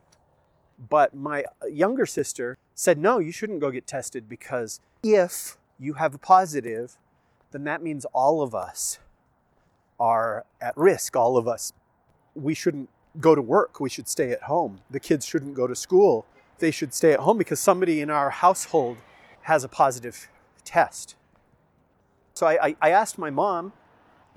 But 0.79 1.15
my 1.15 1.45
younger 1.71 2.07
sister 2.07 2.57
said, 2.75 2.99
no, 2.99 3.19
you 3.19 3.33
shouldn't 3.33 3.61
go 3.61 3.71
get 3.71 3.87
tested 3.87 4.29
because 4.29 4.81
if 5.03 5.59
you 5.79 5.95
have 5.95 6.15
a 6.15 6.19
positive, 6.19 6.97
then 7.51 7.65
that 7.65 7.83
means 7.83 8.05
all 8.13 8.43
of 8.43 8.55
us 8.55 8.99
are 9.99 10.45
at 10.61 10.77
risk, 10.77 11.17
all 11.17 11.37
of 11.37 11.49
us. 11.49 11.73
We 12.35 12.55
shouldn't 12.55 12.89
go 13.21 13.35
to 13.35 13.43
work, 13.43 13.81
we 13.81 13.91
should 13.91 14.09
stay 14.09 14.31
at 14.31 14.43
home. 14.43 14.81
The 14.91 15.01
kids 15.01 15.27
shouldn't 15.27 15.55
go 15.55 15.67
to 15.67 15.75
school, 15.75 16.27
they 16.59 16.71
should 16.71 16.93
stay 16.93 17.13
at 17.13 17.21
home 17.21 17.39
because 17.39 17.61
somebody 17.61 18.01
in 18.01 18.11
our 18.11 18.31
household 18.31 18.99
has 19.43 19.65
a 19.65 19.69
positive 19.69 20.29
test. 20.65 21.17
So 22.35 22.47
I, 22.47 22.77
I, 22.81 22.91
asked 22.91 23.19
my 23.19 23.31
mom, 23.31 23.73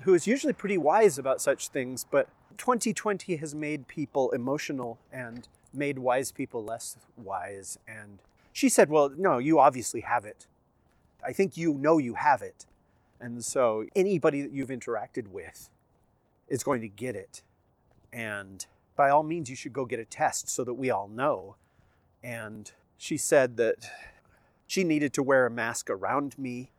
who 0.00 0.14
is 0.14 0.26
usually 0.26 0.52
pretty 0.52 0.78
wise 0.78 1.18
about 1.18 1.40
such 1.40 1.68
things, 1.68 2.04
but 2.10 2.28
2020 2.58 3.36
has 3.36 3.54
made 3.54 3.86
people 3.86 4.30
emotional 4.30 4.98
and 5.12 5.46
made 5.72 5.98
wise 5.98 6.32
people 6.32 6.64
less 6.64 6.96
wise. 7.16 7.78
And 7.86 8.18
she 8.52 8.68
said, 8.68 8.88
Well, 8.88 9.10
no, 9.16 9.38
you 9.38 9.58
obviously 9.58 10.00
have 10.00 10.24
it. 10.24 10.46
I 11.24 11.32
think 11.32 11.56
you 11.56 11.74
know 11.74 11.98
you 11.98 12.14
have 12.14 12.42
it. 12.42 12.66
And 13.20 13.44
so 13.44 13.86
anybody 13.94 14.42
that 14.42 14.50
you've 14.50 14.70
interacted 14.70 15.28
with 15.28 15.70
is 16.48 16.64
going 16.64 16.80
to 16.80 16.88
get 16.88 17.14
it. 17.14 17.42
And 18.12 18.66
by 18.96 19.10
all 19.10 19.22
means, 19.22 19.48
you 19.48 19.56
should 19.56 19.72
go 19.72 19.84
get 19.84 20.00
a 20.00 20.04
test 20.04 20.48
so 20.48 20.64
that 20.64 20.74
we 20.74 20.90
all 20.90 21.08
know. 21.08 21.56
And 22.22 22.70
she 22.96 23.16
said 23.16 23.56
that 23.56 23.90
she 24.66 24.84
needed 24.84 25.12
to 25.14 25.22
wear 25.22 25.46
a 25.46 25.50
mask 25.50 25.90
around 25.90 26.38
me 26.38 26.70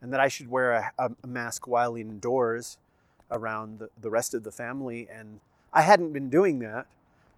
and 0.00 0.12
that 0.12 0.20
I 0.20 0.28
should 0.28 0.48
wear 0.48 0.92
a, 0.98 1.10
a 1.22 1.26
mask 1.26 1.66
while 1.66 1.96
indoors 1.96 2.78
around 3.30 3.78
the, 3.78 3.88
the 4.00 4.10
rest 4.10 4.34
of 4.34 4.42
the 4.42 4.52
family. 4.52 5.08
And 5.10 5.40
I 5.72 5.82
hadn't 5.82 6.12
been 6.12 6.28
doing 6.28 6.58
that. 6.60 6.86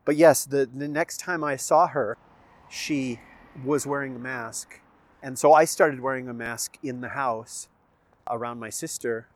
But 0.05 0.17
yes, 0.17 0.45
the, 0.45 0.67
the 0.67 0.89
next 0.89 1.19
time 1.19 1.45
I 1.45 1.57
saw 1.57 1.87
her, 1.89 2.17
she 2.69 3.21
was 3.65 3.87
wearing 3.87 4.17
a 4.17 4.19
mask. 4.19 4.81
And 5.23 5.39
so 5.39 5.53
I 5.53 5.65
started 5.65 6.01
wearing 6.01 6.29
a 6.29 6.35
mask 6.35 6.79
in 6.83 7.01
the 7.01 7.11
house 7.11 7.69
around 8.29 8.59
my 8.59 8.71
sister. 8.71 9.29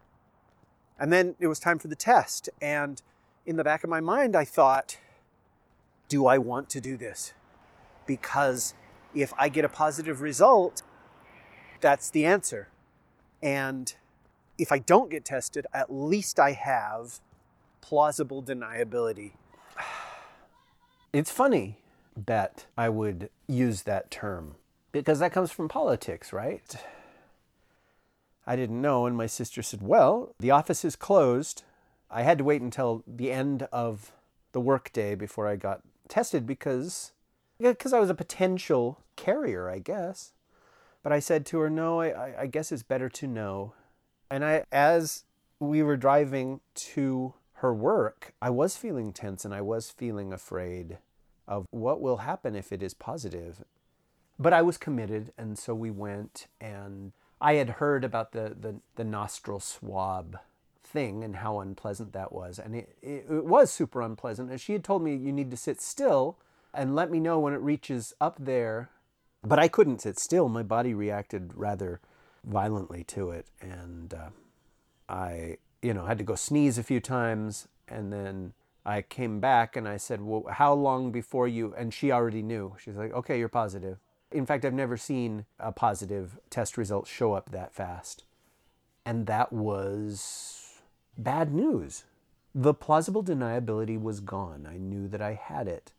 And 0.99 1.13
then 1.13 1.37
it 1.39 1.47
was 1.47 1.59
time 1.59 1.79
for 1.79 1.89
the 1.89 1.97
test. 1.97 2.51
And 2.61 3.01
in 3.49 3.57
the 3.57 3.65
back 3.65 3.83
of 3.83 3.89
my 3.89 4.01
mind, 4.01 4.37
I 4.37 4.45
thought, 4.45 4.99
do 6.11 6.27
I 6.27 6.37
want 6.37 6.69
to 6.69 6.83
do 6.83 6.99
this? 6.99 7.33
Because 8.07 8.75
if 9.15 9.33
I 9.39 9.49
get 9.49 9.65
a 9.65 9.71
positive 9.71 10.21
result, 10.21 10.83
that's 11.81 12.11
the 12.11 12.27
answer. 12.27 12.69
And 13.43 13.95
if 14.59 14.71
I 14.71 14.79
don't 14.79 15.11
get 15.11 15.25
tested, 15.25 15.67
at 15.73 15.91
least 15.91 16.39
I 16.39 16.53
have 16.53 17.21
plausible 17.81 18.43
deniability. 18.43 19.33
It's 21.11 21.31
funny 21.31 21.79
that 22.27 22.67
I 22.77 22.91
would 22.91 23.31
use 23.47 23.85
that 23.85 24.11
term 24.11 24.57
because 24.93 25.21
that 25.21 25.33
comes 25.33 25.51
from 25.51 25.69
politics, 25.69 26.35
right? 26.35 26.77
I 28.47 28.57
didn't 28.57 28.83
know, 28.83 29.07
and 29.07 29.17
my 29.17 29.27
sister 29.27 29.63
said, 29.63 29.81
Well, 29.81 30.35
the 30.39 30.51
office 30.51 30.85
is 30.85 30.97
closed. 30.97 31.63
I 32.11 32.23
had 32.23 32.39
to 32.39 32.45
wait 32.45 32.63
until 32.63 33.03
the 33.07 33.31
end 33.31 33.65
of 33.73 34.13
the 34.53 34.61
workday 34.61 35.15
before 35.15 35.47
I 35.47 35.57
got 35.57 35.83
tested 36.09 36.47
because 36.47 37.13
because 37.59 37.93
I 37.93 38.01
was 38.01 38.11
a 38.11 38.15
potential 38.15 39.01
carrier, 39.17 39.69
I 39.69 39.79
guess. 39.79 40.33
But 41.03 41.13
I 41.13 41.19
said 41.19 41.45
to 41.47 41.59
her, 41.59 41.71
No, 41.71 42.01
I, 42.01 42.43
I 42.43 42.47
guess 42.47 42.73
it's 42.73 42.83
better 42.83 43.09
to 43.09 43.27
know. 43.27 43.75
And 44.31 44.45
I, 44.45 44.65
as 44.71 45.25
we 45.59 45.83
were 45.83 45.97
driving 45.97 46.61
to 46.75 47.35
her 47.55 47.75
work, 47.75 48.35
I 48.41 48.51
was 48.51 48.77
feeling 48.77 49.13
tense 49.13 49.45
and 49.45 49.53
I 49.55 49.61
was 49.61 49.91
feeling 49.91 50.33
afraid 50.33 50.99
of 51.47 51.67
what 51.71 52.01
will 52.01 52.19
happen 52.19 52.55
if 52.55 52.73
it 52.73 52.83
is 52.83 52.95
positive. 52.95 53.65
But 54.39 54.53
I 54.53 54.63
was 54.63 54.79
committed, 54.79 55.33
and 55.37 55.59
so 55.59 55.75
we 55.75 55.91
went, 55.91 56.47
and 56.61 57.13
I 57.41 57.55
had 57.55 57.71
heard 57.71 58.05
about 58.05 58.31
the, 58.31 58.55
the, 58.57 58.77
the 58.95 59.03
nostril 59.03 59.59
swab 59.59 60.39
thing 60.89 61.23
and 61.23 61.37
how 61.37 61.61
unpleasant 61.61 62.13
that 62.13 62.33
was. 62.33 62.59
And 62.59 62.75
it, 62.75 62.97
it, 63.03 63.27
it, 63.31 63.45
was 63.45 63.71
super 63.71 64.03
unpleasant. 64.03 64.51
And 64.51 64.61
she 64.61 64.73
had 64.73 64.85
told 64.85 65.03
me 65.03 65.15
you 65.15 65.33
need 65.33 65.51
to 65.51 65.57
sit 65.57 65.81
still 65.81 66.39
and 66.73 66.95
let 66.95 67.11
me 67.11 67.21
know 67.21 67.39
when 67.39 67.53
it 67.53 67.61
reaches 67.61 68.15
up 68.21 68.37
there. 68.39 68.91
But 69.43 69.59
I 69.59 69.69
couldn't 69.69 70.03
sit 70.03 70.19
still. 70.19 70.49
My 70.49 70.63
body 70.63 70.95
reacted 70.95 71.53
rather 71.55 72.01
violently 72.45 73.05
to 73.05 73.31
it. 73.31 73.47
And 73.61 74.15
uh, 74.15 74.31
I 75.09 75.59
you 75.83 75.95
know, 75.95 76.05
had 76.05 76.19
to 76.19 76.25
go 76.25 76.35
sneeze 76.35 76.79
a 76.79 76.83
few 76.83 77.01
times 77.01 77.69
and 77.87 78.13
then 78.13 78.53
I 78.85 79.03
came 79.03 79.41
back 79.41 79.77
and 79.77 79.87
I 79.87 79.97
said, 79.97 80.21
Well, 80.23 80.45
how 80.51 80.73
long 80.73 81.13
before 81.13 81.47
you? 81.47 81.75
And 81.77 81.93
she 81.93 82.11
already 82.11 82.43
knew. 82.43 82.75
She's 82.83 82.97
like, 82.97 83.13
Okay, 83.13 83.39
you're 83.39 83.49
positive. 83.49 83.99
In 84.31 84.47
fact, 84.47 84.65
I've 84.65 84.75
never 84.75 84.97
seen 84.97 85.47
a 85.59 85.73
positive 85.73 86.39
test 86.51 86.77
result 86.77 87.07
show 87.07 87.33
up 87.33 87.51
that 87.51 87.75
fast. 87.75 88.25
And 89.07 89.27
that 89.27 89.53
was 89.53 90.58
bad 91.19 91.53
news. 91.53 92.05
The 92.55 92.73
plausible 92.73 93.23
deniability 93.23 94.01
was 94.01 94.21
gone. 94.21 94.67
I 94.71 94.79
knew 94.79 95.09
that 95.09 95.21
I 95.21 95.35
had 95.35 95.69
it. 95.69 95.93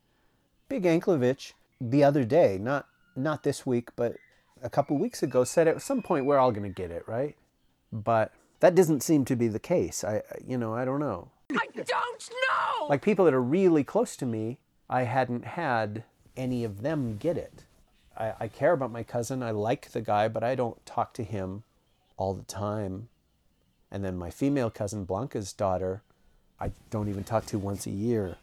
Big 0.68 0.84
Anklevich, 0.84 1.54
the 1.80 2.04
other 2.04 2.24
day, 2.24 2.58
not, 2.60 2.88
not 3.16 3.44
this 3.44 3.66
week, 3.66 3.90
but 3.96 4.16
a 4.64 4.70
couple 4.70 4.98
weeks 4.98 5.22
ago, 5.22 5.44
said 5.44 5.68
at 5.68 5.82
some 5.82 6.02
point 6.02 6.26
we're 6.26 6.38
all 6.38 6.52
going 6.52 6.64
to 6.64 6.70
get 6.70 6.92
it, 6.92 7.04
right? 7.08 7.36
But 7.92 8.34
that 8.60 8.76
doesn't 8.76 9.04
seem 9.04 9.26
to 9.26 9.36
be 9.36 9.48
the 9.48 9.60
case. 9.60 10.04
I, 10.04 10.22
you 10.46 10.58
know, 10.58 10.74
I 10.74 10.86
don't 10.86 11.00
know. 11.00 11.30
I 11.52 11.68
don't 11.76 12.30
know! 12.30 12.88
Like 12.88 13.02
people 13.02 13.26
that 13.26 13.34
are 13.34 13.42
really 13.42 13.84
close 13.84 14.16
to 14.18 14.26
me, 14.26 14.60
I 14.90 15.04
hadn't 15.04 15.46
had 15.46 16.04
any 16.38 16.64
of 16.64 16.82
them 16.82 17.18
get 17.18 17.38
it. 17.38 17.64
I, 18.18 18.34
I 18.40 18.48
care 18.48 18.74
about 18.74 18.92
my 18.92 19.04
cousin. 19.04 19.42
I 19.42 19.52
like 19.52 19.92
the 19.92 20.02
guy, 20.02 20.28
but 20.28 20.44
I 20.44 20.56
don't 20.56 20.86
talk 20.86 21.14
to 21.16 21.24
him 21.24 21.64
all 22.18 22.34
the 22.34 22.44
time. 22.44 23.10
And 23.92 24.04
then 24.04 24.18
my 24.18 24.30
female 24.30 24.70
cousin, 24.70 25.06
Blanca's 25.06 25.54
daughter, 25.54 26.02
I 26.60 26.72
don't 26.90 27.10
even 27.10 27.24
talk 27.24 27.46
to 27.48 27.58
once 27.58 27.88
a 27.88 27.92
year. 27.92 28.38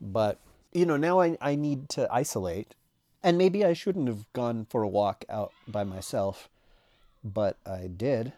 But, 0.00 0.38
you 0.72 0.86
know, 0.86 0.96
now 0.96 1.20
I, 1.20 1.36
I 1.40 1.54
need 1.54 1.88
to 1.90 2.08
isolate. 2.12 2.74
And 3.22 3.36
maybe 3.36 3.64
I 3.64 3.74
shouldn't 3.74 4.08
have 4.08 4.30
gone 4.32 4.66
for 4.70 4.82
a 4.82 4.88
walk 4.88 5.24
out 5.28 5.52
by 5.68 5.84
myself, 5.84 6.48
but 7.22 7.58
I 7.66 7.86
did. 7.86 8.32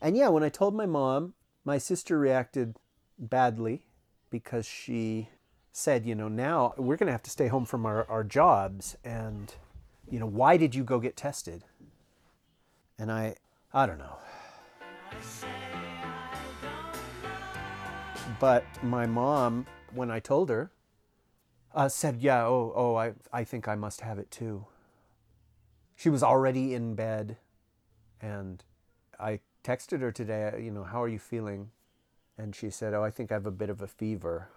And 0.00 0.16
yeah, 0.16 0.28
when 0.28 0.44
I 0.44 0.48
told 0.48 0.74
my 0.74 0.86
mom, 0.86 1.34
my 1.64 1.78
sister 1.78 2.18
reacted 2.18 2.76
badly 3.18 3.82
because 4.30 4.66
she 4.66 5.30
said, 5.72 6.06
you 6.06 6.14
know, 6.14 6.28
now 6.28 6.74
we're 6.76 6.96
going 6.96 7.08
to 7.08 7.12
have 7.12 7.22
to 7.24 7.30
stay 7.30 7.48
home 7.48 7.64
from 7.64 7.84
our, 7.84 8.08
our 8.08 8.22
jobs. 8.22 8.96
And, 9.04 9.52
you 10.08 10.20
know, 10.20 10.26
why 10.26 10.56
did 10.56 10.74
you 10.74 10.84
go 10.84 11.00
get 11.00 11.16
tested? 11.16 11.64
And 12.96 13.10
I, 13.10 13.34
I 13.72 13.86
don't 13.86 13.98
know. 13.98 14.16
But 18.40 18.64
my 18.82 19.06
mom, 19.06 19.66
when 19.94 20.10
I 20.10 20.20
told 20.20 20.50
her, 20.50 20.70
uh, 21.74 21.88
said, 21.88 22.20
yeah, 22.20 22.44
oh, 22.44 22.72
oh, 22.74 22.96
I, 22.96 23.12
I 23.32 23.44
think 23.44 23.68
I 23.68 23.74
must 23.74 24.00
have 24.00 24.18
it 24.18 24.30
too. 24.30 24.66
she 25.96 26.10
was 26.10 26.22
already 26.22 26.74
in 26.74 26.94
bed. 26.94 27.36
And 28.20 28.62
I 29.18 29.40
texted 29.62 30.00
her 30.00 30.12
today, 30.12 30.60
you 30.62 30.70
know, 30.70 30.84
how 30.84 31.02
are 31.02 31.08
you 31.08 31.18
feeling? 31.18 31.70
And 32.36 32.54
she 32.54 32.70
said, 32.70 32.94
oh, 32.94 33.02
I 33.04 33.10
think 33.10 33.30
I 33.30 33.34
have 33.34 33.46
a 33.46 33.50
bit 33.50 33.70
of 33.70 33.80
a 33.80 33.86
fever. 33.86 34.48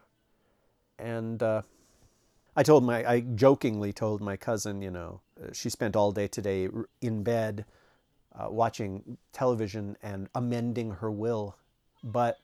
And 0.97 1.41
uh, 1.43 1.61
I 2.55 2.63
told 2.63 2.83
my, 2.83 3.07
I 3.07 3.19
jokingly 3.19 3.93
told 3.93 4.21
my 4.21 4.35
cousin, 4.35 4.81
you 4.81 4.89
know, 4.89 5.21
uh, 5.41 5.53
she 5.53 5.69
spent 5.69 5.95
all 5.95 6.11
day 6.11 6.27
today 6.27 6.69
in 7.01 7.23
bed 7.23 7.65
uh, 8.33 8.47
watching 8.49 9.17
television 9.31 9.95
and 10.01 10.27
amending 10.33 10.91
her 10.91 11.11
will. 11.11 11.55
But 12.03 12.39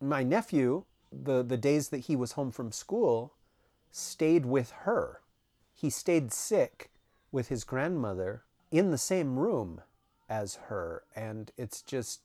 my 0.00 0.22
nephew, 0.22 0.84
the, 1.12 1.42
the 1.42 1.56
days 1.56 1.88
that 1.88 1.98
he 1.98 2.16
was 2.16 2.32
home 2.32 2.50
from 2.50 2.72
school, 2.72 3.34
stayed 3.90 4.46
with 4.46 4.70
her. 4.82 5.20
He 5.74 5.90
stayed 5.90 6.32
sick 6.32 6.90
with 7.32 7.48
his 7.48 7.64
grandmother 7.64 8.42
in 8.70 8.90
the 8.90 8.98
same 8.98 9.38
room 9.38 9.82
as 10.28 10.56
her. 10.68 11.02
And 11.14 11.50
it's 11.56 11.82
just, 11.82 12.20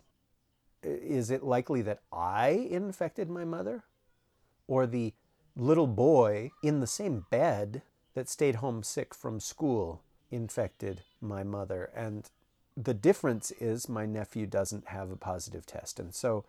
is 0.84 1.32
it 1.32 1.44
likely 1.44 1.82
that 1.82 2.02
I 2.12 2.50
infected 2.50 3.30
my 3.30 3.46
mother? 3.46 3.84
Or 4.68 4.86
the 4.86 5.14
little 5.56 5.88
boy 5.88 6.52
in 6.62 6.80
the 6.80 6.88
same 6.88 7.26
bed 7.30 7.82
that 8.14 8.30
stayed 8.30 8.56
home 8.56 8.84
sick 8.84 9.14
from 9.14 9.40
school 9.40 10.02
infected 10.32 11.02
my 11.22 11.44
mother? 11.44 11.92
And 11.96 12.30
the 12.78 12.94
difference 12.94 13.52
is 13.52 13.90
my 13.90 14.06
nephew 14.06 14.46
doesn't 14.46 14.88
have 14.88 15.12
a 15.12 15.16
positive 15.16 15.66
test. 15.66 16.00
And 16.00 16.14
so 16.14 16.46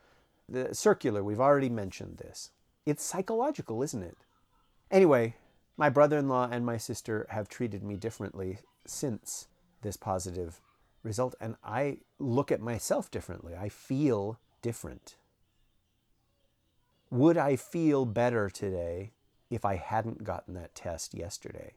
the 0.49 0.75
circular, 0.75 1.23
we've 1.23 1.41
already 1.41 1.69
mentioned 1.69 2.19
this. 2.19 2.51
It's 2.85 3.03
psychological, 3.03 3.83
isn't 3.83 4.03
it? 4.03 4.17
Anyway, 4.91 5.35
my 5.77 5.89
brother 5.89 6.19
in 6.19 6.29
law 6.29 6.49
and 6.51 6.65
my 6.65 6.77
sister 6.77 7.27
have 7.31 7.49
treated 7.49 7.83
me 7.83 7.97
differently 7.97 8.59
since 8.87 9.49
this 9.83 9.97
positive 9.97 10.61
result, 11.03 11.35
and 11.41 11.57
I 11.65 11.99
look 12.19 12.51
at 12.53 12.61
myself 12.61 13.11
differently. 13.11 13.55
I 13.55 13.69
feel 13.69 14.39
different. 14.63 15.17
Would 17.11 17.37
I 17.37 17.57
feel 17.57 18.05
better 18.05 18.51
today 18.51 19.13
if 19.51 19.65
I 19.65 19.77
hadn't 19.77 20.25
gotten 20.25 20.55
that 20.55 20.75
test 20.75 21.15
yesterday? 21.15 21.75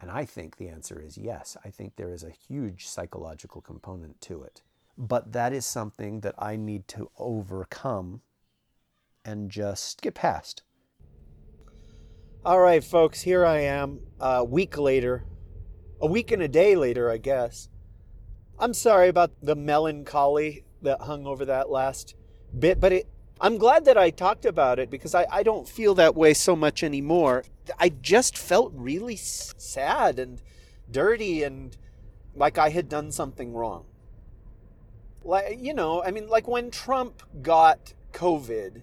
And 0.00 0.10
I 0.10 0.24
think 0.24 0.56
the 0.56 0.68
answer 0.68 1.00
is 1.00 1.18
yes. 1.18 1.56
I 1.62 1.68
think 1.68 1.96
there 1.96 2.12
is 2.12 2.24
a 2.24 2.30
huge 2.30 2.88
psychological 2.88 3.60
component 3.60 4.20
to 4.22 4.42
it. 4.42 4.62
But 4.96 5.32
that 5.32 5.52
is 5.52 5.64
something 5.64 6.20
that 6.20 6.34
I 6.38 6.56
need 6.56 6.88
to 6.88 7.10
overcome 7.16 8.22
and 9.24 9.50
just 9.50 10.02
get 10.02 10.14
past. 10.14 10.62
All 12.44 12.60
right, 12.60 12.82
folks, 12.82 13.22
here 13.22 13.44
I 13.44 13.58
am 13.60 14.00
a 14.18 14.42
week 14.42 14.78
later, 14.78 15.24
a 16.00 16.06
week 16.06 16.32
and 16.32 16.42
a 16.42 16.48
day 16.48 16.74
later, 16.74 17.10
I 17.10 17.18
guess. 17.18 17.68
I'm 18.58 18.74
sorry 18.74 19.08
about 19.08 19.32
the 19.42 19.56
melancholy 19.56 20.64
that 20.82 21.02
hung 21.02 21.26
over 21.26 21.44
that 21.44 21.70
last 21.70 22.14
bit, 22.58 22.80
but 22.80 22.92
it, 22.92 23.08
I'm 23.40 23.58
glad 23.58 23.84
that 23.86 23.96
I 23.96 24.10
talked 24.10 24.44
about 24.44 24.78
it 24.78 24.90
because 24.90 25.14
I, 25.14 25.26
I 25.30 25.42
don't 25.42 25.68
feel 25.68 25.94
that 25.96 26.14
way 26.14 26.34
so 26.34 26.54
much 26.54 26.82
anymore. 26.82 27.44
I 27.78 27.90
just 27.90 28.36
felt 28.36 28.72
really 28.74 29.16
sad 29.16 30.18
and 30.18 30.42
dirty 30.90 31.42
and 31.42 31.76
like 32.34 32.58
I 32.58 32.70
had 32.70 32.88
done 32.88 33.12
something 33.12 33.52
wrong. 33.52 33.84
Like, 35.22 35.58
you 35.60 35.74
know, 35.74 36.02
I 36.02 36.10
mean, 36.10 36.28
like 36.28 36.48
when 36.48 36.70
Trump 36.70 37.22
got 37.42 37.92
COVID, 38.12 38.82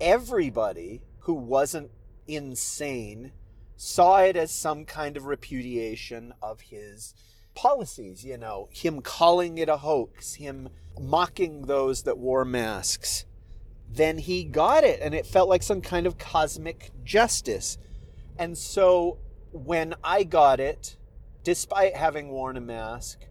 everybody 0.00 1.02
who 1.20 1.34
wasn't 1.34 1.90
insane 2.26 3.32
saw 3.76 4.18
it 4.18 4.36
as 4.36 4.52
some 4.52 4.84
kind 4.84 5.16
of 5.16 5.26
repudiation 5.26 6.32
of 6.40 6.60
his 6.60 7.14
policies, 7.54 8.24
you 8.24 8.38
know, 8.38 8.68
him 8.70 9.02
calling 9.02 9.58
it 9.58 9.68
a 9.68 9.78
hoax, 9.78 10.34
him 10.34 10.68
mocking 11.00 11.62
those 11.62 12.04
that 12.04 12.18
wore 12.18 12.44
masks. 12.44 13.24
Then 13.90 14.18
he 14.18 14.44
got 14.44 14.84
it, 14.84 15.00
and 15.02 15.14
it 15.14 15.26
felt 15.26 15.48
like 15.48 15.62
some 15.62 15.80
kind 15.80 16.06
of 16.06 16.16
cosmic 16.16 16.90
justice. 17.04 17.76
And 18.38 18.56
so 18.56 19.18
when 19.52 19.94
I 20.02 20.22
got 20.22 20.60
it, 20.60 20.96
despite 21.44 21.96
having 21.96 22.30
worn 22.30 22.56
a 22.56 22.60
mask, 22.60 23.26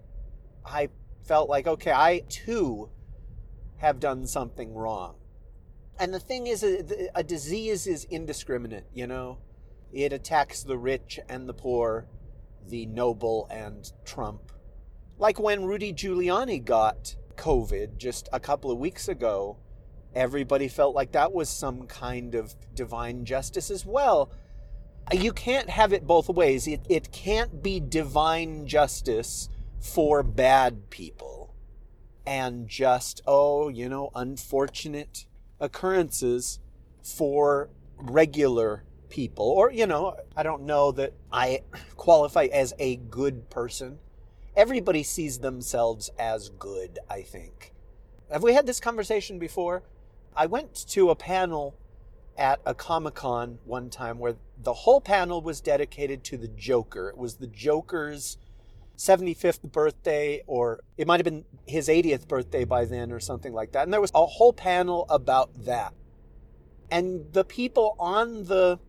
I 0.66 0.90
felt 1.32 1.50
like, 1.50 1.65
okay, 1.65 1.94
I 1.94 2.24
too 2.28 2.89
have 3.78 4.02
done 4.02 4.28
something 4.28 4.74
wrong. 4.74 5.15
And 5.98 6.13
the 6.13 6.20
thing 6.20 6.48
is, 6.48 6.62
a, 6.62 7.24
disease 7.24 7.88
is 7.88 8.04
indiscriminate, 8.04 8.84
you 8.94 9.08
know? 9.08 9.38
It 9.94 10.12
attacks 10.12 10.62
the 10.62 10.78
rich 10.78 11.22
and 11.30 11.48
the 11.48 11.54
poor, 11.54 12.06
the 12.67 12.86
noble 12.86 13.48
and 13.50 13.89
Trump. 14.04 14.52
Like 15.17 15.39
when 15.39 15.63
Rudy 15.63 15.94
Giuliani 15.94 16.65
got 16.65 17.15
COVID 17.38 17.96
just 17.96 18.28
a 18.34 18.39
couple 18.41 18.70
of 18.70 18.78
weeks 18.78 19.08
ago, 19.08 19.56
everybody 20.13 20.67
felt 20.67 20.94
like 20.94 21.13
that 21.13 21.32
was 21.32 21.48
some 21.48 21.88
kind 21.88 22.36
of 22.36 22.54
divine 22.76 23.24
justice 23.24 23.72
as 23.72 23.86
well. 23.86 24.34
You 25.13 25.32
can't 25.32 25.70
have 25.70 25.94
it 25.94 26.06
both 26.06 26.28
ways. 26.28 26.67
It, 26.67 26.82
it 26.89 27.13
can't 27.13 27.63
be 27.63 27.80
divine 27.80 28.67
justice 28.67 29.48
for 29.82 30.24
bad 30.24 30.89
people 30.89 31.54
and 32.26 32.67
just, 32.67 33.22
oh, 33.26 33.67
you 33.67 33.89
know, 33.89 34.12
unfortunate 34.15 35.26
occurrences 35.60 36.60
for 37.04 37.70
regular 37.98 38.84
people. 39.10 39.46
Or, 39.46 39.72
you 39.72 39.88
know, 39.88 40.15
I 40.38 40.44
don't 40.44 40.63
know 40.63 40.91
that 40.94 41.13
I 41.32 41.62
qualify 41.98 42.46
as 42.46 42.74
a 42.80 42.98
good 42.98 43.50
person. 43.50 43.98
Everybody 44.56 45.04
sees 45.04 45.39
themselves 45.39 46.10
as 46.20 46.50
good, 46.50 47.00
I 47.10 47.24
think. 47.24 47.74
Have 48.32 48.44
we 48.44 48.54
had 48.54 48.67
this 48.67 48.80
conversation 48.80 49.39
before? 49.39 49.84
I 50.36 50.46
went 50.46 50.74
to 50.89 51.10
a 51.10 51.15
panel 51.15 51.76
at 52.38 52.62
a 52.65 52.74
Comic 52.74 53.15
Con 53.15 53.60
one 53.65 53.89
time 53.89 54.20
where 54.20 54.36
the 54.62 54.74
whole 54.74 55.02
panel 55.02 55.41
was 55.41 55.60
dedicated 55.60 56.24
to 56.26 56.38
the 56.38 56.48
Joker. 56.48 57.10
It 57.10 57.17
was 57.17 57.36
the 57.36 57.48
Joker's 57.48 58.38
75th 59.02 59.72
birthday, 59.72 60.44
or 60.46 60.80
it 60.96 61.08
might 61.08 61.20
have 61.20 61.26
been 61.26 61.44
his 61.66 61.88
80th 61.88 62.28
birthday 62.28 62.66
by 62.66 62.86
then, 62.86 63.12
or 63.12 63.20
something 63.20 63.52
like 63.52 63.72
that. 63.72 63.84
And 63.84 63.92
there 63.92 64.00
was 64.00 64.12
a 64.14 64.26
whole 64.26 64.54
panel 64.54 65.08
about 65.10 65.66
that. 65.66 65.94
And 66.92 67.34
the 67.34 67.44
people 67.44 67.96
on 68.00 68.44
the 68.44 68.80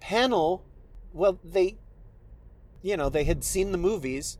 panel, 0.00 0.64
well, 1.12 1.38
they, 1.44 1.76
you 2.80 2.96
know, 2.96 3.10
they 3.10 3.24
had 3.24 3.44
seen 3.44 3.72
the 3.72 3.78
movies, 3.78 4.38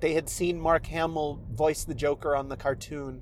they 0.00 0.14
had 0.14 0.30
seen 0.30 0.58
Mark 0.58 0.86
Hamill 0.86 1.42
voice 1.52 1.84
the 1.84 1.94
Joker 1.94 2.34
on 2.34 2.48
the 2.48 2.56
cartoon, 2.56 3.20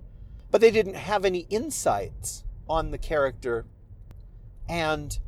but 0.53 0.61
they 0.61 0.71
didn't 0.71 0.95
have 0.95 1.25
any 1.25 1.41
insights 1.51 2.45
on 2.69 2.93
the 2.93 2.99
character. 2.99 3.67
And 4.69 5.19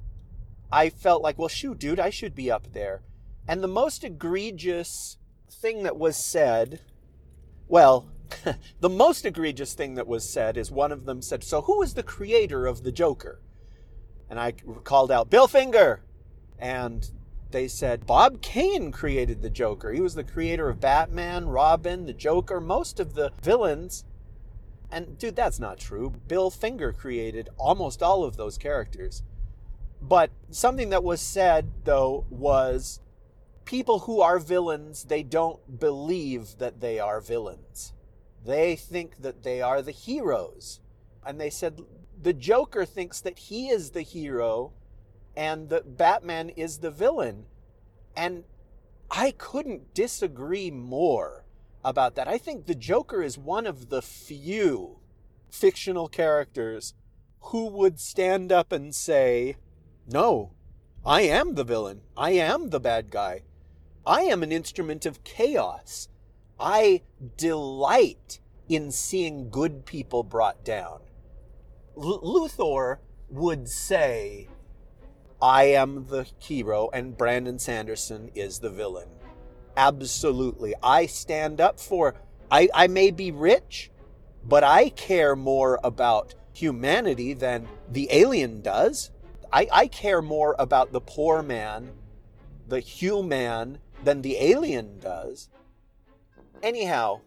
I 0.71 0.90
felt 0.90 1.23
like, 1.23 1.38
well, 1.38 1.49
shoot, 1.49 1.79
dude, 1.79 1.99
I 1.99 2.11
should 2.11 2.37
be 2.37 2.53
up 2.53 2.73
there. 2.73 3.03
And 3.49 3.64
the 3.64 3.69
most 3.69 4.05
egregious 4.05 5.16
thing 5.51 5.83
that 5.83 5.99
was 5.99 6.17
said, 6.17 6.81
well, 7.69 8.09
the 8.81 8.89
most 8.89 9.27
egregious 9.27 9.75
thing 9.75 9.95
that 9.95 10.07
was 10.07 10.29
said 10.29 10.57
is 10.57 10.71
one 10.71 10.93
of 10.93 11.05
them 11.05 11.23
said, 11.23 11.43
So 11.43 11.63
who 11.63 11.83
is 11.83 11.95
the 11.95 12.03
creator 12.03 12.67
of 12.67 12.83
the 12.83 12.93
Joker? 12.93 13.41
And 14.29 14.39
I 14.39 14.53
called 14.85 15.11
out, 15.11 15.31
Bill 15.31 15.49
Finger. 15.49 16.03
And 16.59 17.11
they 17.51 17.67
said, 17.67 18.07
Bob 18.07 18.43
Kane 18.43 18.93
created 18.93 19.43
the 19.43 19.51
Joker. 19.51 19.93
He 19.93 20.01
was 20.01 20.15
the 20.15 20.25
creator 20.25 20.69
of 20.69 20.81
Batman, 20.81 21.47
Robin, 21.47 22.07
the 22.07 22.13
Joker, 22.13 22.61
most 22.61 23.01
of 23.01 23.15
the 23.15 23.33
villains. 23.43 24.05
And 24.93 25.19
dude, 25.19 25.37
that's 25.37 25.59
not 25.59 25.79
true. 25.79 26.15
Bill 26.29 26.51
Finger 26.51 26.93
created 26.93 27.49
almost 27.57 28.03
all 28.03 28.25
of 28.25 28.37
those 28.37 28.59
characters. 28.59 29.23
But 30.01 30.31
something 30.51 30.91
that 30.91 31.05
was 31.05 31.21
said, 31.21 31.71
though, 31.85 32.25
was 32.31 33.01
people 33.71 34.01
who 34.01 34.21
are 34.21 34.41
villains, 34.41 35.05
they 35.05 35.23
don't 35.23 35.79
believe 35.79 36.59
that 36.59 36.81
they 36.81 36.99
are 36.99 37.21
villains. 37.21 37.93
They 38.45 38.75
think 38.75 39.23
that 39.23 39.45
they 39.45 39.63
are 39.63 39.81
the 39.81 39.93
heroes. 39.93 40.81
And 41.25 41.41
they 41.41 41.51
said 41.51 41.81
the 42.21 42.33
Joker 42.33 42.85
thinks 42.85 43.21
that 43.21 43.39
he 43.39 43.69
is 43.69 43.93
the 43.93 44.03
hero 44.03 44.73
and 45.37 45.69
that 45.69 45.97
Batman 45.97 46.49
is 46.49 46.79
the 46.79 46.91
villain. 46.91 47.47
And 48.17 48.43
I 49.09 49.31
couldn't 49.39 49.95
disagree 49.95 50.73
more 50.73 51.45
about 51.85 52.17
that. 52.17 52.27
I 52.27 52.39
think 52.39 52.67
the 52.67 52.75
Joker 52.75 53.23
is 53.23 53.39
one 53.39 53.69
of 53.69 53.89
the 53.89 54.03
few 54.03 54.99
fictional 55.49 56.09
characters 56.09 56.95
who 57.39 57.69
would 57.69 58.01
stand 58.01 58.51
up 58.51 58.73
and 58.73 58.93
say, 58.93 59.59
No, 60.09 60.55
I 61.07 61.23
am 61.23 61.55
the 61.55 61.65
villain. 61.65 62.01
I 62.17 62.33
am 62.33 62.71
the 62.71 62.81
bad 62.81 63.13
guy. 63.13 63.43
I 64.07 64.23
am 64.23 64.43
an 64.43 64.53
instrument 64.53 65.07
of 65.07 65.25
chaos. 65.25 66.09
I 66.59 67.03
delight 67.37 68.41
in 68.69 68.91
seeing 68.91 69.51
good 69.51 69.85
people 69.85 70.23
brought 70.23 70.65
down. 70.65 71.01
L- 71.97 72.21
Luthor 72.23 72.99
would 73.29 73.69
say, 73.69 74.49
I 75.41 75.65
am 75.65 76.07
the 76.09 76.27
hero 76.39 76.91
and 76.93 77.17
Brandon 77.17 77.59
Sanderson 77.59 78.31
is 78.35 78.59
the 78.59 78.71
villain. 78.71 79.09
Absolutely. 79.77 80.75
I 80.83 81.07
stand 81.07 81.61
up 81.61 81.81
for 81.81 82.15
I, 82.51 82.69
I 82.75 82.89
may 82.89 83.11
be 83.11 83.31
rich, 83.31 83.91
but 84.45 84.65
I 84.65 84.89
care 84.91 85.37
more 85.37 85.79
about 85.85 86.35
humanity 86.53 87.33
than 87.33 87.69
the 87.89 88.09
alien 88.11 88.61
does. 88.61 89.11
I, 89.53 89.69
I 89.73 89.87
care 89.87 90.21
more 90.21 90.57
about 90.59 90.93
the 90.93 91.01
poor 91.01 91.43
man, 91.43 91.93
the 92.69 92.81
human, 92.81 93.79
than 94.05 94.23
the 94.23 94.37
alien 94.39 94.99
does. 94.99 95.49
Anyhow, 96.63 97.21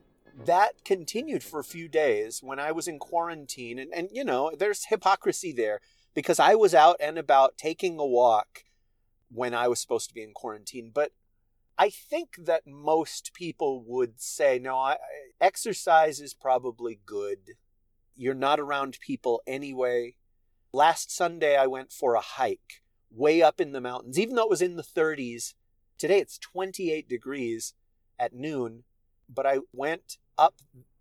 that 0.46 0.84
continued 0.84 1.44
for 1.44 1.60
a 1.60 1.64
few 1.64 1.88
days 1.88 2.42
when 2.42 2.60
I 2.60 2.72
was 2.72 2.88
in 2.88 3.00
quarantine. 3.00 3.80
And, 3.80 3.94
and, 3.94 4.10
you 4.12 4.24
know, 4.24 4.52
there's 4.58 4.86
hypocrisy 4.86 5.52
there 5.52 5.80
because 6.14 6.40
I 6.40 6.56
was 6.56 6.74
out 6.74 6.98
and 7.00 7.18
about 7.18 7.58
taking 7.58 8.00
a 8.00 8.06
walk 8.06 8.64
when 9.32 9.54
I 9.54 9.68
was 9.68 9.80
supposed 9.80 10.10
to 10.10 10.16
be 10.16 10.24
in 10.24 10.34
quarantine. 10.34 10.92
But 10.94 11.12
I 11.78 11.90
think 11.90 12.36
that 12.38 12.68
most 12.68 13.34
people 13.34 13.84
would 13.86 14.20
say, 14.20 14.60
no, 14.60 14.78
I, 14.78 14.98
exercise 15.42 16.20
is 16.20 16.34
probably 16.34 17.00
good. 17.06 17.52
You're 18.16 18.36
not 18.36 18.60
around 18.60 19.00
people 19.00 19.42
anyway. 19.48 20.16
Last 20.72 21.16
Sunday, 21.16 21.58
I 21.58 21.68
went 21.68 21.92
for 21.92 22.16
a 22.16 22.22
hike 22.22 22.82
way 23.12 23.42
up 23.42 23.62
in 23.62 23.72
the 23.72 23.82
mountains, 23.82 24.18
even 24.20 24.36
though 24.36 24.44
it 24.44 24.50
was 24.50 24.62
in 24.62 24.76
the 24.76 24.84
30s. 24.84 25.54
Today 26.04 26.20
it's 26.20 26.38
28 26.38 27.08
degrees 27.08 27.76
at 28.20 28.34
noon, 28.34 28.84
but 29.34 29.46
I 29.46 29.60
went 29.72 30.18
up 30.38 30.56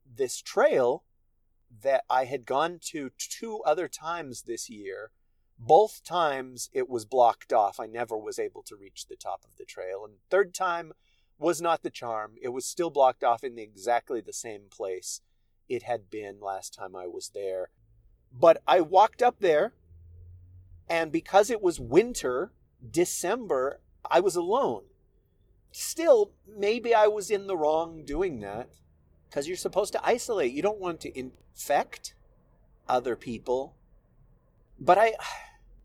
this 0.06 0.40
trail 0.40 1.02
that 1.82 2.04
I 2.08 2.26
had 2.26 2.46
gone 2.46 2.78
to 2.92 3.10
two 3.18 3.62
other 3.66 3.88
times 3.88 4.42
this 4.42 4.70
year. 4.70 5.10
Both 5.58 6.04
times 6.04 6.70
it 6.72 6.88
was 6.88 7.04
blocked 7.04 7.52
off. 7.52 7.80
I 7.80 7.86
never 7.86 8.16
was 8.16 8.38
able 8.38 8.62
to 8.62 8.76
reach 8.76 9.08
the 9.08 9.16
top 9.16 9.42
of 9.44 9.56
the 9.56 9.64
trail. 9.64 10.04
And 10.04 10.18
third 10.30 10.54
time 10.54 10.92
was 11.36 11.60
not 11.60 11.82
the 11.82 11.90
charm. 11.90 12.34
It 12.40 12.50
was 12.50 12.64
still 12.64 12.90
blocked 12.90 13.24
off 13.24 13.42
in 13.42 13.58
exactly 13.58 14.20
the 14.20 14.32
same 14.32 14.66
place 14.70 15.20
it 15.68 15.82
had 15.82 16.10
been 16.10 16.38
last 16.40 16.74
time 16.74 16.94
I 16.94 17.08
was 17.08 17.32
there. 17.34 17.70
But 18.32 18.62
I 18.68 18.80
walked 18.80 19.20
up 19.20 19.40
there, 19.40 19.72
and 20.88 21.10
because 21.10 21.50
it 21.50 21.60
was 21.60 21.80
winter, 21.80 22.52
December, 22.88 23.80
I 24.08 24.20
was 24.20 24.36
alone. 24.36 24.82
Still, 25.72 26.32
maybe 26.46 26.94
I 26.94 27.06
was 27.06 27.30
in 27.30 27.46
the 27.46 27.56
wrong 27.56 28.04
doing 28.04 28.40
that 28.40 28.68
because 29.28 29.48
you're 29.48 29.56
supposed 29.56 29.92
to 29.94 30.06
isolate. 30.06 30.52
You 30.52 30.62
don't 30.62 30.80
want 30.80 31.00
to 31.00 31.18
infect 31.18 32.14
other 32.88 33.16
people. 33.16 33.74
But 34.78 34.98
I 34.98 35.14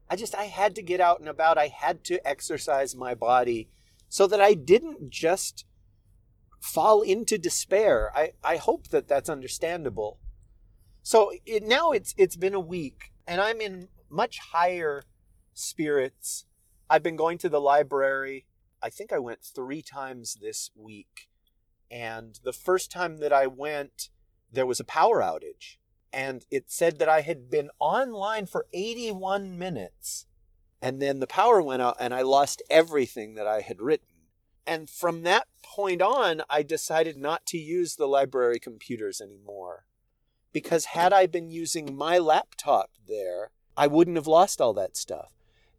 I 0.09 0.15
just 0.15 0.35
I 0.35 0.45
had 0.45 0.75
to 0.75 0.81
get 0.81 0.99
out 0.99 1.19
and 1.19 1.29
about. 1.29 1.57
I 1.57 1.67
had 1.67 2.03
to 2.05 2.25
exercise 2.27 2.95
my 2.95 3.13
body 3.13 3.69
so 4.09 4.27
that 4.27 4.41
I 4.41 4.53
didn't 4.53 5.09
just 5.09 5.65
fall 6.59 7.01
into 7.01 7.37
despair. 7.37 8.11
I, 8.15 8.31
I 8.43 8.57
hope 8.57 8.89
that 8.89 9.07
that's 9.07 9.29
understandable. 9.29 10.19
So 11.03 11.31
it, 11.45 11.63
now 11.63 11.91
it's 11.91 12.13
it's 12.17 12.35
been 12.35 12.53
a 12.53 12.59
week 12.59 13.13
and 13.25 13.39
I'm 13.39 13.61
in 13.61 13.87
much 14.09 14.39
higher 14.39 15.03
spirits. 15.53 16.45
I've 16.89 17.03
been 17.03 17.15
going 17.15 17.37
to 17.39 17.49
the 17.49 17.61
library. 17.61 18.45
I 18.81 18.89
think 18.89 19.11
I 19.11 19.19
went 19.19 19.43
3 19.43 19.81
times 19.81 20.37
this 20.41 20.71
week 20.75 21.29
and 21.89 22.39
the 22.43 22.53
first 22.53 22.91
time 22.91 23.17
that 23.17 23.33
I 23.33 23.47
went, 23.47 24.09
there 24.51 24.65
was 24.65 24.79
a 24.79 24.85
power 24.85 25.21
outage. 25.21 25.77
And 26.13 26.45
it 26.49 26.71
said 26.71 26.99
that 26.99 27.09
I 27.09 27.21
had 27.21 27.49
been 27.49 27.69
online 27.79 28.45
for 28.45 28.65
81 28.73 29.57
minutes. 29.57 30.25
And 30.81 31.01
then 31.01 31.19
the 31.19 31.27
power 31.27 31.61
went 31.61 31.81
out 31.81 31.97
and 31.99 32.13
I 32.13 32.21
lost 32.21 32.61
everything 32.69 33.35
that 33.35 33.47
I 33.47 33.61
had 33.61 33.81
written. 33.81 34.07
And 34.65 34.89
from 34.89 35.23
that 35.23 35.47
point 35.63 36.01
on, 36.01 36.41
I 36.49 36.63
decided 36.63 37.17
not 37.17 37.45
to 37.47 37.57
use 37.57 37.95
the 37.95 38.07
library 38.07 38.59
computers 38.59 39.21
anymore. 39.21 39.85
Because 40.51 40.85
had 40.85 41.13
I 41.13 41.25
been 41.25 41.49
using 41.49 41.95
my 41.95 42.17
laptop 42.17 42.89
there, 43.07 43.51
I 43.75 43.87
wouldn't 43.87 44.17
have 44.17 44.27
lost 44.27 44.59
all 44.59 44.73
that 44.73 44.97
stuff. 44.97 45.31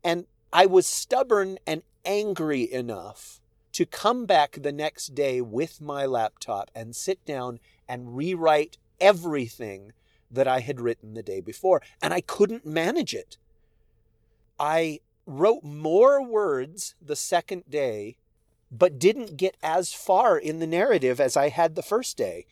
And 0.04 0.26
I 0.52 0.66
was 0.66 0.86
stubborn 0.86 1.58
and 1.66 1.82
angry 2.08 2.72
enough 2.72 3.40
to 3.72 3.84
come 3.84 4.26
back 4.26 4.58
the 4.60 4.72
next 4.72 5.14
day 5.14 5.40
with 5.40 5.80
my 5.80 6.06
laptop 6.06 6.70
and 6.74 6.96
sit 6.96 7.24
down 7.24 7.60
and 7.88 8.16
rewrite 8.16 8.78
everything 9.00 9.92
that 10.30 10.48
I 10.48 10.60
had 10.60 10.80
written 10.80 11.14
the 11.14 11.22
day 11.22 11.40
before. 11.40 11.82
And 12.02 12.12
I 12.12 12.22
couldn't 12.22 12.66
manage 12.66 13.14
it. 13.14 13.36
I 14.58 15.00
wrote 15.26 15.62
more 15.62 16.24
words 16.24 16.94
the 17.00 17.14
second 17.14 17.64
day, 17.68 18.16
but 18.72 18.98
didn't 18.98 19.36
get 19.36 19.56
as 19.62 19.92
far 19.92 20.38
in 20.38 20.58
the 20.58 20.66
narrative 20.66 21.20
as 21.20 21.36
I 21.36 21.50
had 21.50 21.74
the 21.74 21.82
first 21.82 22.16
day. 22.16 22.46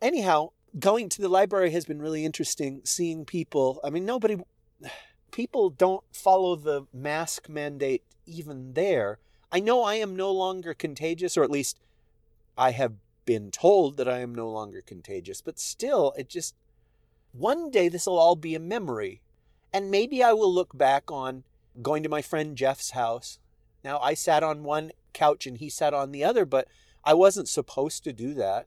Anyhow, 0.00 0.50
going 0.78 1.08
to 1.10 1.20
the 1.20 1.28
library 1.28 1.70
has 1.72 1.84
been 1.84 2.00
really 2.00 2.24
interesting, 2.24 2.80
seeing 2.84 3.24
people. 3.24 3.80
I 3.84 3.90
mean, 3.90 4.06
nobody, 4.06 4.38
people 5.32 5.70
don't 5.70 6.04
follow 6.12 6.56
the 6.56 6.86
mask 6.92 7.48
mandate 7.48 8.04
even 8.26 8.74
there. 8.74 9.18
I 9.52 9.60
know 9.60 9.82
I 9.82 9.94
am 9.94 10.16
no 10.16 10.32
longer 10.32 10.74
contagious, 10.74 11.36
or 11.36 11.44
at 11.44 11.50
least 11.50 11.78
I 12.56 12.72
have 12.72 12.94
been 13.24 13.50
told 13.50 13.96
that 13.96 14.08
I 14.08 14.18
am 14.18 14.34
no 14.34 14.50
longer 14.50 14.82
contagious, 14.82 15.40
but 15.40 15.58
still, 15.58 16.12
it 16.16 16.28
just, 16.28 16.54
one 17.32 17.70
day 17.70 17.88
this 17.88 18.06
will 18.06 18.18
all 18.18 18.36
be 18.36 18.54
a 18.54 18.60
memory. 18.60 19.20
And 19.72 19.90
maybe 19.90 20.22
I 20.22 20.32
will 20.32 20.52
look 20.52 20.76
back 20.76 21.10
on 21.10 21.44
going 21.82 22.02
to 22.02 22.08
my 22.08 22.22
friend 22.22 22.56
Jeff's 22.56 22.90
house. 22.90 23.38
Now, 23.82 23.98
I 23.98 24.14
sat 24.14 24.42
on 24.42 24.62
one 24.62 24.92
couch 25.12 25.46
and 25.46 25.58
he 25.58 25.68
sat 25.68 25.92
on 25.94 26.12
the 26.12 26.24
other, 26.24 26.44
but 26.44 26.68
I 27.04 27.14
wasn't 27.14 27.48
supposed 27.48 28.04
to 28.04 28.12
do 28.12 28.34
that. 28.34 28.66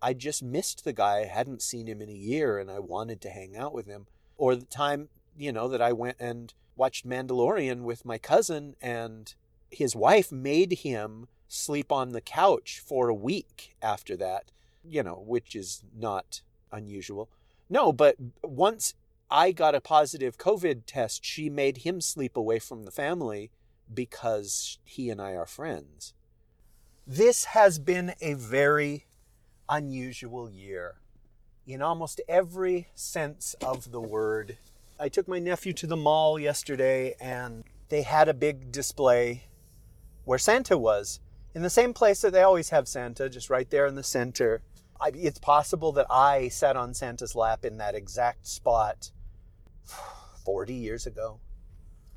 I 0.00 0.12
just 0.12 0.42
missed 0.42 0.84
the 0.84 0.92
guy. 0.92 1.20
I 1.20 1.24
hadn't 1.24 1.62
seen 1.62 1.88
him 1.88 2.00
in 2.00 2.08
a 2.08 2.12
year 2.12 2.58
and 2.58 2.70
I 2.70 2.78
wanted 2.78 3.20
to 3.22 3.30
hang 3.30 3.56
out 3.56 3.72
with 3.72 3.86
him. 3.86 4.06
Or 4.36 4.54
the 4.54 4.66
time, 4.66 5.08
you 5.36 5.52
know, 5.52 5.68
that 5.68 5.82
I 5.82 5.92
went 5.92 6.16
and 6.20 6.52
watched 6.76 7.06
Mandalorian 7.06 7.82
with 7.82 8.04
my 8.04 8.18
cousin 8.18 8.76
and 8.80 9.34
his 9.70 9.96
wife 9.96 10.30
made 10.30 10.72
him 10.72 11.26
sleep 11.48 11.90
on 11.90 12.12
the 12.12 12.20
couch 12.20 12.82
for 12.84 13.08
a 13.08 13.14
week 13.14 13.76
after 13.82 14.16
that, 14.16 14.50
you 14.84 15.02
know, 15.02 15.22
which 15.26 15.54
is 15.54 15.82
not 15.96 16.42
unusual. 16.70 17.28
No, 17.68 17.92
but 17.92 18.16
once 18.42 18.94
I 19.30 19.52
got 19.52 19.74
a 19.74 19.80
positive 19.80 20.38
COVID 20.38 20.82
test, 20.86 21.24
she 21.24 21.50
made 21.50 21.78
him 21.78 22.00
sleep 22.00 22.36
away 22.36 22.58
from 22.58 22.84
the 22.84 22.90
family 22.90 23.50
because 23.92 24.78
he 24.84 25.10
and 25.10 25.20
I 25.20 25.32
are 25.32 25.46
friends. 25.46 26.14
This 27.06 27.46
has 27.46 27.78
been 27.78 28.14
a 28.20 28.34
very 28.34 29.06
unusual 29.68 30.50
year 30.50 30.96
in 31.66 31.82
almost 31.82 32.20
every 32.28 32.88
sense 32.94 33.54
of 33.60 33.90
the 33.90 34.00
word. 34.00 34.58
I 34.98 35.08
took 35.10 35.28
my 35.28 35.38
nephew 35.38 35.74
to 35.74 35.86
the 35.86 35.96
mall 35.96 36.38
yesterday 36.38 37.14
and 37.20 37.64
they 37.90 38.02
had 38.02 38.28
a 38.28 38.34
big 38.34 38.72
display 38.72 39.44
where 40.24 40.38
Santa 40.38 40.78
was, 40.78 41.20
in 41.54 41.62
the 41.62 41.70
same 41.70 41.94
place 41.94 42.20
that 42.22 42.32
they 42.32 42.42
always 42.42 42.70
have 42.70 42.88
Santa, 42.88 43.28
just 43.28 43.50
right 43.50 43.68
there 43.70 43.86
in 43.86 43.94
the 43.94 44.02
center. 44.02 44.62
I, 45.00 45.12
it's 45.14 45.38
possible 45.38 45.92
that 45.92 46.06
I 46.10 46.48
sat 46.48 46.76
on 46.76 46.94
Santa's 46.94 47.34
lap 47.34 47.64
in 47.64 47.76
that 47.78 47.94
exact 47.94 48.46
spot 48.46 49.10
40 50.44 50.74
years 50.74 51.06
ago. 51.06 51.40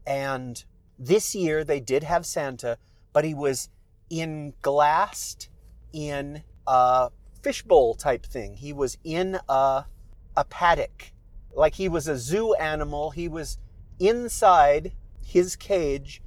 And 0.08 0.64
this 0.98 1.36
year 1.36 1.64
they 1.64 1.80
did 1.80 2.04
have 2.04 2.26
Santa, 2.26 2.78
but 3.14 3.26
he 3.26 3.34
was 3.34 3.70
in 4.10 4.54
glassed 4.62 5.50
in 5.94 6.44
a 6.66 7.10
fishbowl 7.44 7.96
type 7.96 8.26
thing. 8.26 8.56
He 8.56 8.74
was 8.74 8.98
in 9.04 9.38
a, 9.48 9.86
a 10.36 10.46
paddock, 10.46 11.12
like 11.54 11.76
he 11.76 11.90
was 11.90 12.08
a 12.08 12.18
zoo 12.18 12.54
animal. 12.56 13.12
He 13.12 13.28
was 13.28 13.58
inside 14.00 14.94
his 15.22 15.56
cage 15.56 16.22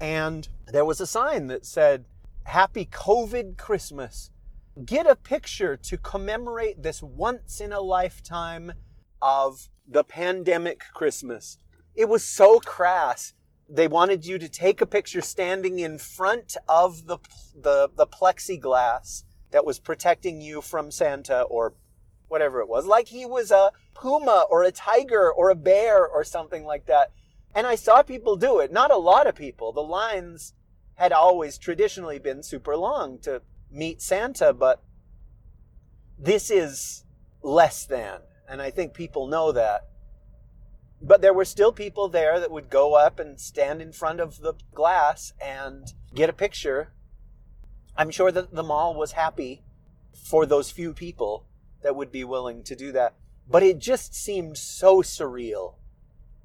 and 0.00 0.48
there 0.66 0.84
was 0.84 1.00
a 1.00 1.06
sign 1.06 1.46
that 1.48 1.64
said, 1.64 2.04
Happy 2.44 2.84
COVID 2.84 3.56
Christmas. 3.56 4.30
Get 4.84 5.06
a 5.06 5.16
picture 5.16 5.76
to 5.76 5.96
commemorate 5.96 6.82
this 6.82 7.02
once 7.02 7.60
in 7.60 7.72
a 7.72 7.80
lifetime 7.80 8.72
of 9.22 9.68
the 9.88 10.04
pandemic 10.04 10.82
Christmas. 10.92 11.58
It 11.94 12.08
was 12.08 12.24
so 12.24 12.58
crass. 12.58 13.34
They 13.68 13.88
wanted 13.88 14.26
you 14.26 14.38
to 14.38 14.48
take 14.48 14.80
a 14.80 14.86
picture 14.86 15.22
standing 15.22 15.78
in 15.78 15.96
front 15.96 16.56
of 16.68 17.06
the, 17.06 17.18
the, 17.54 17.88
the 17.96 18.06
plexiglass 18.06 19.22
that 19.52 19.64
was 19.64 19.78
protecting 19.78 20.40
you 20.40 20.60
from 20.60 20.90
Santa 20.90 21.42
or 21.42 21.74
whatever 22.28 22.60
it 22.60 22.68
was, 22.68 22.84
like 22.84 23.08
he 23.08 23.24
was 23.24 23.50
a 23.50 23.70
puma 23.94 24.46
or 24.50 24.62
a 24.62 24.72
tiger 24.72 25.32
or 25.32 25.50
a 25.50 25.54
bear 25.54 26.06
or 26.06 26.24
something 26.24 26.64
like 26.64 26.86
that. 26.86 27.12
And 27.54 27.66
I 27.66 27.76
saw 27.76 28.02
people 28.02 28.36
do 28.36 28.58
it. 28.58 28.72
Not 28.72 28.90
a 28.90 28.96
lot 28.96 29.26
of 29.26 29.34
people. 29.34 29.72
The 29.72 29.80
lines 29.80 30.54
had 30.94 31.12
always 31.12 31.58
traditionally 31.58 32.18
been 32.18 32.42
super 32.42 32.76
long 32.76 33.18
to 33.20 33.42
meet 33.70 34.02
Santa, 34.02 34.52
but 34.52 34.82
this 36.18 36.50
is 36.50 37.04
less 37.42 37.86
than. 37.86 38.20
And 38.48 38.60
I 38.60 38.70
think 38.70 38.94
people 38.94 39.26
know 39.26 39.52
that. 39.52 39.88
But 41.00 41.20
there 41.20 41.34
were 41.34 41.44
still 41.44 41.72
people 41.72 42.08
there 42.08 42.40
that 42.40 42.50
would 42.50 42.70
go 42.70 42.94
up 42.94 43.18
and 43.18 43.40
stand 43.40 43.82
in 43.82 43.92
front 43.92 44.20
of 44.20 44.40
the 44.40 44.54
glass 44.72 45.32
and 45.40 45.92
get 46.14 46.30
a 46.30 46.34
picture. 46.34 46.92
I'm 47.96 48.10
sure 48.10 48.32
that 48.32 48.54
the 48.54 48.62
mall 48.62 48.94
was 48.94 49.12
happy 49.12 49.62
for 50.14 50.46
those 50.46 50.70
few 50.70 50.92
people 50.92 51.46
that 51.82 51.94
would 51.94 52.10
be 52.10 52.24
willing 52.24 52.62
to 52.64 52.74
do 52.74 52.90
that. 52.92 53.14
But 53.48 53.62
it 53.62 53.78
just 53.78 54.14
seemed 54.14 54.56
so 54.56 55.02
surreal 55.02 55.74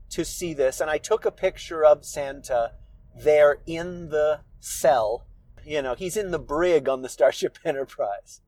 to 0.09 0.25
see 0.25 0.53
this. 0.53 0.81
And 0.81 0.89
I 0.89 0.97
took 0.97 1.25
a 1.25 1.31
picture 1.31 1.85
of 1.85 2.05
Santa 2.05 2.73
there 3.15 3.59
in 3.65 4.09
the 4.09 4.41
cell. 4.59 5.25
You 5.65 5.81
know, 5.81 5.95
he's 5.95 6.17
in 6.17 6.31
the 6.31 6.39
brig 6.39 6.89
on 6.89 7.01
the 7.01 7.09
Starship 7.09 7.57
Enterprise. 7.65 8.41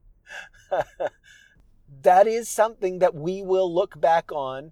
that 2.01 2.27
is 2.27 2.49
something 2.49 2.99
that 2.99 3.15
we 3.15 3.41
will 3.41 3.73
look 3.73 3.99
back 3.99 4.31
on. 4.31 4.71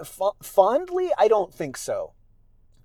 F- 0.00 0.20
fondly, 0.42 1.10
I 1.18 1.28
don't 1.28 1.54
think 1.54 1.76
so. 1.76 2.12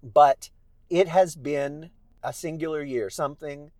But 0.01 0.49
it 0.89 1.07
has 1.07 1.35
been 1.35 1.91
a 2.23 2.33
singular 2.33 2.83
year, 2.83 3.09
something 3.09 3.71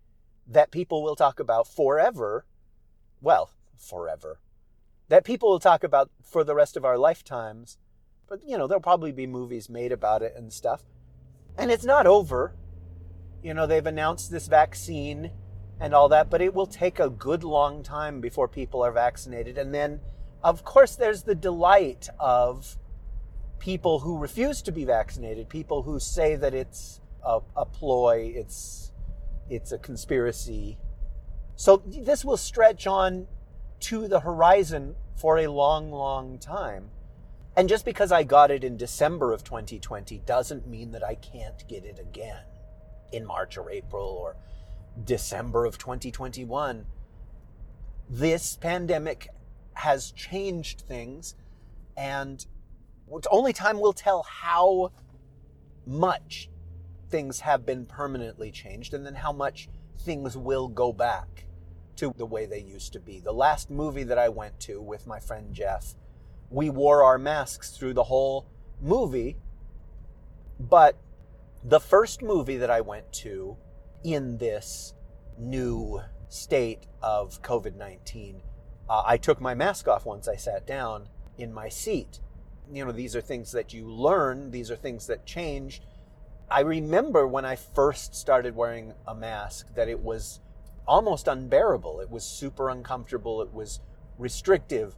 that 0.46 0.70
people 0.70 1.02
will 1.02 1.16
talk 1.16 1.38
about 1.38 1.68
forever. 1.68 2.44
Well, 3.20 3.50
forever. 3.78 4.40
That 5.10 5.24
people 5.24 5.50
will 5.50 5.60
talk 5.60 5.84
about 5.84 6.10
for 6.22 6.44
the 6.44 6.54
rest 6.54 6.76
of 6.76 6.84
our 6.84 6.96
lifetimes. 6.96 7.78
But, 8.28 8.40
you 8.46 8.56
know, 8.56 8.68
there'll 8.68 8.80
probably 8.80 9.10
be 9.10 9.26
movies 9.26 9.68
made 9.68 9.90
about 9.90 10.22
it 10.22 10.34
and 10.36 10.52
stuff. 10.52 10.84
And 11.58 11.70
it's 11.70 11.84
not 11.84 12.06
over. 12.06 12.54
You 13.42 13.52
know, 13.52 13.66
they've 13.66 13.84
announced 13.84 14.30
this 14.30 14.46
vaccine 14.46 15.32
and 15.80 15.94
all 15.94 16.08
that, 16.10 16.30
but 16.30 16.40
it 16.40 16.54
will 16.54 16.66
take 16.66 17.00
a 17.00 17.10
good 17.10 17.42
long 17.42 17.82
time 17.82 18.20
before 18.20 18.46
people 18.46 18.82
are 18.82 18.92
vaccinated. 18.92 19.58
And 19.58 19.74
then, 19.74 20.00
of 20.44 20.62
course, 20.62 20.94
there's 20.94 21.24
the 21.24 21.34
delight 21.34 22.08
of 22.20 22.78
people 23.58 23.98
who 23.98 24.16
refuse 24.16 24.62
to 24.62 24.72
be 24.72 24.84
vaccinated, 24.84 25.48
people 25.48 25.82
who 25.82 25.98
say 25.98 26.36
that 26.36 26.54
it's 26.54 27.00
a, 27.24 27.40
a 27.56 27.66
ploy, 27.66 28.32
it's 28.34 28.92
it's 29.48 29.72
a 29.72 29.78
conspiracy. 29.78 30.78
So 31.56 31.82
this 31.84 32.24
will 32.24 32.36
stretch 32.36 32.86
on 32.86 33.26
to 33.80 34.08
the 34.08 34.20
horizon 34.20 34.94
for 35.16 35.38
a 35.38 35.48
long, 35.48 35.90
long 35.90 36.38
time. 36.38 36.90
And 37.56 37.68
just 37.68 37.84
because 37.84 38.12
I 38.12 38.22
got 38.22 38.50
it 38.50 38.64
in 38.64 38.76
December 38.76 39.32
of 39.32 39.44
2020 39.44 40.22
doesn't 40.24 40.66
mean 40.66 40.92
that 40.92 41.04
I 41.04 41.16
can't 41.16 41.66
get 41.68 41.84
it 41.84 41.98
again 41.98 42.42
in 43.12 43.26
March 43.26 43.58
or 43.58 43.70
April 43.70 44.06
or 44.06 44.36
December 45.04 45.64
of 45.64 45.78
2021. 45.78 46.86
This 48.08 48.56
pandemic 48.56 49.28
has 49.74 50.12
changed 50.12 50.82
things, 50.82 51.34
and 51.96 52.44
only 53.30 53.52
time 53.52 53.80
will 53.80 53.92
tell 53.92 54.22
how 54.22 54.92
much 55.86 56.48
things 57.08 57.40
have 57.40 57.66
been 57.66 57.84
permanently 57.84 58.50
changed 58.50 58.94
and 58.94 59.04
then 59.04 59.16
how 59.16 59.32
much 59.32 59.68
things 59.98 60.36
will 60.36 60.68
go 60.68 60.92
back 60.92 61.46
to 62.00 62.14
the 62.16 62.24
way 62.24 62.46
they 62.46 62.60
used 62.60 62.94
to 62.94 62.98
be. 63.00 63.20
The 63.20 63.32
last 63.32 63.70
movie 63.70 64.04
that 64.04 64.16
I 64.16 64.30
went 64.30 64.58
to 64.60 64.80
with 64.80 65.06
my 65.06 65.20
friend 65.20 65.52
Jeff, 65.52 65.94
we 66.48 66.70
wore 66.70 67.02
our 67.02 67.18
masks 67.18 67.76
through 67.76 67.92
the 67.92 68.04
whole 68.04 68.46
movie. 68.80 69.36
But 70.58 70.96
the 71.62 71.78
first 71.78 72.22
movie 72.22 72.56
that 72.56 72.70
I 72.70 72.80
went 72.80 73.12
to 73.24 73.58
in 74.02 74.38
this 74.38 74.94
new 75.38 76.00
state 76.30 76.86
of 77.02 77.42
COVID 77.42 77.76
19, 77.76 78.40
uh, 78.88 79.02
I 79.06 79.18
took 79.18 79.38
my 79.38 79.52
mask 79.52 79.86
off 79.86 80.06
once 80.06 80.26
I 80.26 80.36
sat 80.36 80.66
down 80.66 81.06
in 81.36 81.52
my 81.52 81.68
seat. 81.68 82.20
You 82.72 82.86
know, 82.86 82.92
these 82.92 83.14
are 83.14 83.20
things 83.20 83.52
that 83.52 83.74
you 83.74 83.86
learn, 83.86 84.52
these 84.52 84.70
are 84.70 84.76
things 84.76 85.06
that 85.08 85.26
change. 85.26 85.82
I 86.50 86.60
remember 86.60 87.26
when 87.26 87.44
I 87.44 87.56
first 87.56 88.14
started 88.14 88.56
wearing 88.56 88.94
a 89.06 89.14
mask 89.14 89.74
that 89.74 89.88
it 89.88 90.00
was 90.00 90.40
almost 90.90 91.28
unbearable. 91.28 92.00
It 92.00 92.10
was 92.10 92.24
super 92.24 92.68
uncomfortable, 92.68 93.40
it 93.42 93.54
was 93.54 93.80
restrictive. 94.18 94.96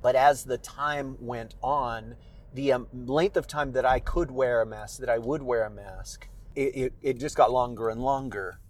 But 0.00 0.16
as 0.16 0.44
the 0.44 0.56
time 0.56 1.18
went 1.20 1.54
on, 1.62 2.16
the 2.54 2.72
um, 2.72 2.88
length 2.92 3.36
of 3.36 3.46
time 3.46 3.72
that 3.72 3.84
I 3.84 4.00
could 4.00 4.30
wear 4.30 4.62
a 4.62 4.66
mask, 4.66 4.98
that 5.00 5.10
I 5.10 5.18
would 5.18 5.42
wear 5.42 5.64
a 5.64 5.70
mask, 5.70 6.26
it, 6.56 6.74
it, 6.74 6.92
it 7.02 7.20
just 7.20 7.36
got 7.36 7.52
longer 7.52 7.90
and 7.90 8.00
longer. 8.00 8.60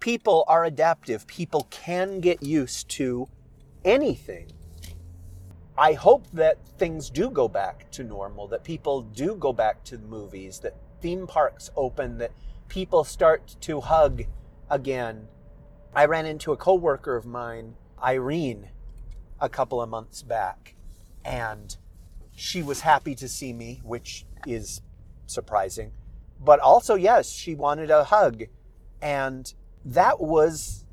People 0.00 0.44
are 0.48 0.64
adaptive. 0.64 1.26
People 1.26 1.66
can 1.70 2.20
get 2.20 2.42
used 2.42 2.88
to 2.90 3.28
anything. 3.84 4.50
I 5.76 5.92
hope 5.92 6.26
that 6.32 6.66
things 6.78 7.10
do 7.10 7.30
go 7.30 7.46
back 7.46 7.90
to 7.92 8.02
normal, 8.02 8.48
that 8.48 8.64
people 8.64 9.02
do 9.02 9.36
go 9.36 9.52
back 9.52 9.84
to 9.84 9.98
the 9.98 10.08
movies, 10.08 10.60
that 10.60 10.74
theme 11.02 11.26
parks 11.26 11.70
open, 11.76 12.16
that 12.18 12.32
people 12.68 13.04
start 13.04 13.54
to 13.60 13.80
hug 13.82 14.22
again. 14.70 15.28
I 15.94 16.04
ran 16.04 16.26
into 16.26 16.52
a 16.52 16.56
coworker 16.56 17.16
of 17.16 17.26
mine, 17.26 17.74
Irene, 18.02 18.70
a 19.40 19.48
couple 19.48 19.80
of 19.80 19.88
months 19.88 20.22
back, 20.22 20.74
and 21.24 21.76
she 22.34 22.62
was 22.62 22.82
happy 22.82 23.14
to 23.16 23.28
see 23.28 23.52
me, 23.52 23.80
which 23.82 24.24
is 24.46 24.80
surprising. 25.26 25.92
But 26.40 26.60
also, 26.60 26.94
yes, 26.94 27.30
she 27.30 27.54
wanted 27.54 27.90
a 27.90 28.04
hug. 28.04 28.44
And 29.02 29.52
that 29.84 30.20
was 30.20 30.86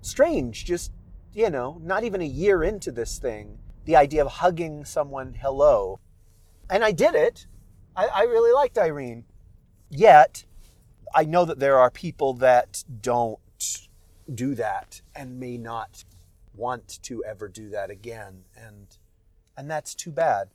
strange. 0.00 0.64
Just, 0.64 0.92
you 1.32 1.50
know, 1.50 1.78
not 1.82 2.04
even 2.04 2.22
a 2.22 2.26
year 2.26 2.62
into 2.62 2.90
this 2.90 3.18
thing, 3.18 3.58
the 3.84 3.96
idea 3.96 4.24
of 4.24 4.32
hugging 4.32 4.84
someone 4.84 5.34
hello. 5.34 6.00
And 6.70 6.84
I 6.84 6.92
did 6.92 7.14
it. 7.14 7.46
I, 7.94 8.06
I 8.06 8.22
really 8.22 8.52
liked 8.52 8.78
Irene. 8.78 9.24
Yet, 9.90 10.44
I 11.14 11.24
know 11.24 11.44
that 11.44 11.58
there 11.58 11.78
are 11.78 11.90
people 11.90 12.32
that 12.34 12.82
don't 13.02 13.38
do 14.32 14.54
that 14.54 15.00
and 15.14 15.38
may 15.38 15.56
not 15.56 16.04
want 16.54 17.02
to 17.02 17.24
ever 17.24 17.48
do 17.48 17.70
that 17.70 17.90
again. 17.90 18.44
And 18.56 18.86
and 19.56 19.70
that's 19.70 19.94
too 19.94 20.10
bad. 20.10 20.48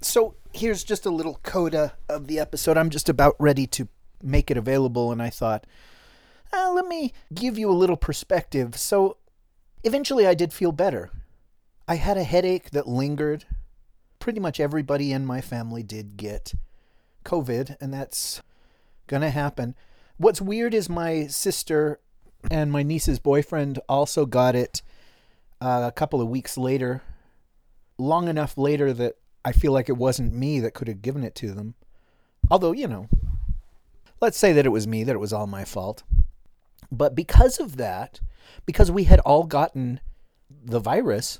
So 0.00 0.34
here's 0.52 0.84
just 0.84 1.06
a 1.06 1.10
little 1.10 1.38
coda 1.42 1.94
of 2.08 2.26
the 2.26 2.38
episode. 2.38 2.76
I'm 2.76 2.90
just 2.90 3.08
about 3.08 3.36
ready 3.38 3.66
to 3.68 3.88
make 4.22 4.50
it 4.50 4.56
available, 4.56 5.12
and 5.12 5.22
I 5.22 5.30
thought, 5.30 5.66
uh, 6.52 6.72
let 6.72 6.86
me 6.86 7.12
give 7.32 7.58
you 7.58 7.70
a 7.70 7.72
little 7.72 7.96
perspective. 7.96 8.76
So 8.76 9.16
eventually 9.84 10.26
I 10.26 10.34
did 10.34 10.52
feel 10.52 10.72
better. 10.72 11.10
I 11.86 11.96
had 11.96 12.16
a 12.16 12.24
headache 12.24 12.70
that 12.70 12.88
lingered. 12.88 13.44
Pretty 14.18 14.40
much 14.40 14.60
everybody 14.60 15.12
in 15.12 15.26
my 15.26 15.40
family 15.40 15.82
did 15.82 16.16
get 16.16 16.54
COVID, 17.24 17.76
and 17.80 17.92
that's 17.92 18.42
to 19.20 19.30
happen. 19.30 19.74
What's 20.16 20.40
weird 20.40 20.74
is 20.74 20.88
my 20.88 21.26
sister 21.26 22.00
and 22.50 22.72
my 22.72 22.82
niece's 22.82 23.18
boyfriend 23.18 23.78
also 23.88 24.26
got 24.26 24.54
it 24.54 24.82
uh, 25.60 25.84
a 25.86 25.92
couple 25.92 26.20
of 26.20 26.28
weeks 26.28 26.58
later, 26.58 27.02
long 27.98 28.28
enough 28.28 28.58
later 28.58 28.92
that 28.92 29.16
I 29.44 29.52
feel 29.52 29.72
like 29.72 29.88
it 29.88 29.96
wasn't 29.96 30.34
me 30.34 30.60
that 30.60 30.74
could 30.74 30.88
have 30.88 31.02
given 31.02 31.24
it 31.24 31.34
to 31.36 31.52
them. 31.52 31.74
Although, 32.50 32.72
you 32.72 32.88
know, 32.88 33.08
let's 34.20 34.38
say 34.38 34.52
that 34.52 34.66
it 34.66 34.70
was 34.70 34.86
me, 34.86 35.04
that 35.04 35.14
it 35.14 35.20
was 35.20 35.32
all 35.32 35.46
my 35.46 35.64
fault. 35.64 36.02
But 36.90 37.14
because 37.14 37.58
of 37.58 37.76
that, 37.76 38.20
because 38.66 38.90
we 38.90 39.04
had 39.04 39.20
all 39.20 39.44
gotten 39.44 40.00
the 40.64 40.80
virus, 40.80 41.38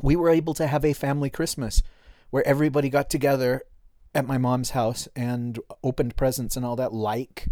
we 0.00 0.16
were 0.16 0.30
able 0.30 0.54
to 0.54 0.66
have 0.66 0.84
a 0.84 0.92
family 0.92 1.30
Christmas 1.30 1.82
where 2.30 2.46
everybody 2.46 2.88
got 2.88 3.10
together 3.10 3.62
at 4.14 4.26
my 4.26 4.38
mom's 4.38 4.70
house 4.70 5.08
and 5.16 5.58
opened 5.82 6.16
presents 6.16 6.56
and 6.56 6.64
all 6.64 6.76
that, 6.76 6.92
like 6.92 7.46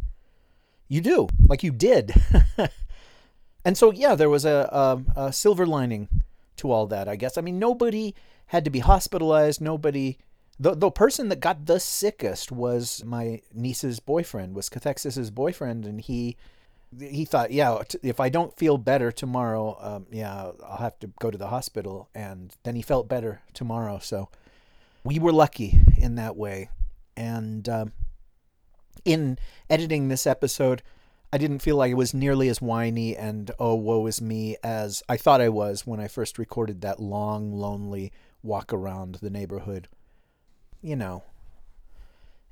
you 0.90 1.00
do, 1.00 1.28
like 1.48 1.62
you 1.62 1.70
did. 1.70 2.12
and 3.64 3.78
so, 3.78 3.92
yeah, 3.92 4.14
there 4.14 4.28
was 4.28 4.44
a, 4.44 4.68
a, 5.16 5.28
a 5.28 5.32
silver 5.32 5.64
lining 5.64 6.08
to 6.56 6.70
all 6.70 6.86
that, 6.88 7.08
I 7.08 7.16
guess. 7.16 7.38
I 7.38 7.40
mean, 7.40 7.58
nobody 7.58 8.14
had 8.46 8.64
to 8.64 8.70
be 8.70 8.80
hospitalized. 8.80 9.60
Nobody. 9.62 10.18
The, 10.58 10.74
the 10.74 10.90
person 10.90 11.30
that 11.30 11.40
got 11.40 11.64
the 11.64 11.80
sickest 11.80 12.52
was 12.52 13.02
my 13.06 13.40
niece's 13.54 14.00
boyfriend, 14.00 14.54
was 14.54 14.68
Cathexis's 14.68 15.30
boyfriend, 15.30 15.86
and 15.86 16.00
he 16.02 16.36
he 16.98 17.24
thought, 17.24 17.52
yeah, 17.52 17.82
if 18.02 18.18
I 18.18 18.28
don't 18.28 18.56
feel 18.56 18.76
better 18.76 19.12
tomorrow, 19.12 19.78
um, 19.80 20.06
yeah, 20.10 20.50
I'll 20.66 20.78
have 20.78 20.98
to 21.00 21.06
go 21.20 21.30
to 21.30 21.38
the 21.38 21.46
hospital. 21.46 22.08
And 22.14 22.54
then 22.64 22.74
he 22.74 22.82
felt 22.82 23.08
better 23.08 23.42
tomorrow. 23.54 24.00
So 24.00 24.28
we 25.04 25.18
were 25.20 25.32
lucky 25.32 25.78
in 25.96 26.16
that 26.16 26.36
way. 26.36 26.68
And 27.16 27.68
um, 27.68 27.92
in 29.04 29.38
editing 29.68 30.08
this 30.08 30.26
episode, 30.26 30.82
I 31.32 31.38
didn't 31.38 31.60
feel 31.60 31.76
like 31.76 31.92
it 31.92 31.94
was 31.94 32.12
nearly 32.12 32.48
as 32.48 32.60
whiny 32.60 33.16
and 33.16 33.50
oh, 33.58 33.74
woe 33.74 34.06
is 34.06 34.20
me 34.20 34.56
as 34.62 35.02
I 35.08 35.16
thought 35.16 35.40
I 35.40 35.48
was 35.48 35.86
when 35.86 36.00
I 36.00 36.08
first 36.08 36.38
recorded 36.38 36.80
that 36.80 37.00
long, 37.00 37.52
lonely 37.52 38.12
walk 38.42 38.72
around 38.72 39.16
the 39.16 39.30
neighborhood. 39.30 39.88
You 40.82 40.96
know, 40.96 41.24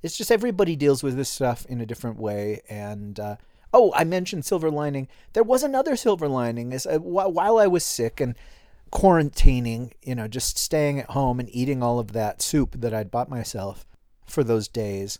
it's 0.03 0.17
just 0.17 0.31
everybody 0.31 0.77
deals 0.77 1.03
with 1.03 1.17
this 1.17 1.29
stuff 1.29 1.67
in 1.67 1.81
a 1.81 1.87
different 1.87 2.19
way. 2.19 2.63
And 2.69 3.19
uh, 3.19 3.37
oh, 3.73 3.93
I 3.95 4.05
mentioned 4.05 4.45
silver 4.45 4.71
lining. 4.71 5.09
There 5.33 5.43
was 5.43 5.63
another 5.63 5.97
silver 5.97 6.29
lining. 6.29 6.73
Is 6.73 6.87
uh, 6.87 6.99
while 6.99 7.59
I 7.59 7.67
was 7.67 7.85
sick 7.85 8.21
and 8.21 8.37
quarantining, 8.93 9.93
you 10.03 10.15
know, 10.15 10.29
just 10.29 10.57
staying 10.57 11.01
at 11.01 11.11
home 11.11 11.41
and 11.41 11.49
eating 11.53 11.83
all 11.83 11.99
of 11.99 12.13
that 12.13 12.43
soup 12.43 12.77
that 12.81 12.95
I'd 12.95 13.11
bought 13.11 13.29
myself 13.29 13.87
for 14.27 14.45
those 14.45 14.69
days, 14.69 15.19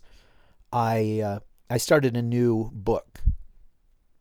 I 0.71 1.21
uh, 1.21 1.39
I 1.69 1.77
started 1.77 2.15
a 2.15 2.21
new 2.21 2.71
book. 2.73 3.21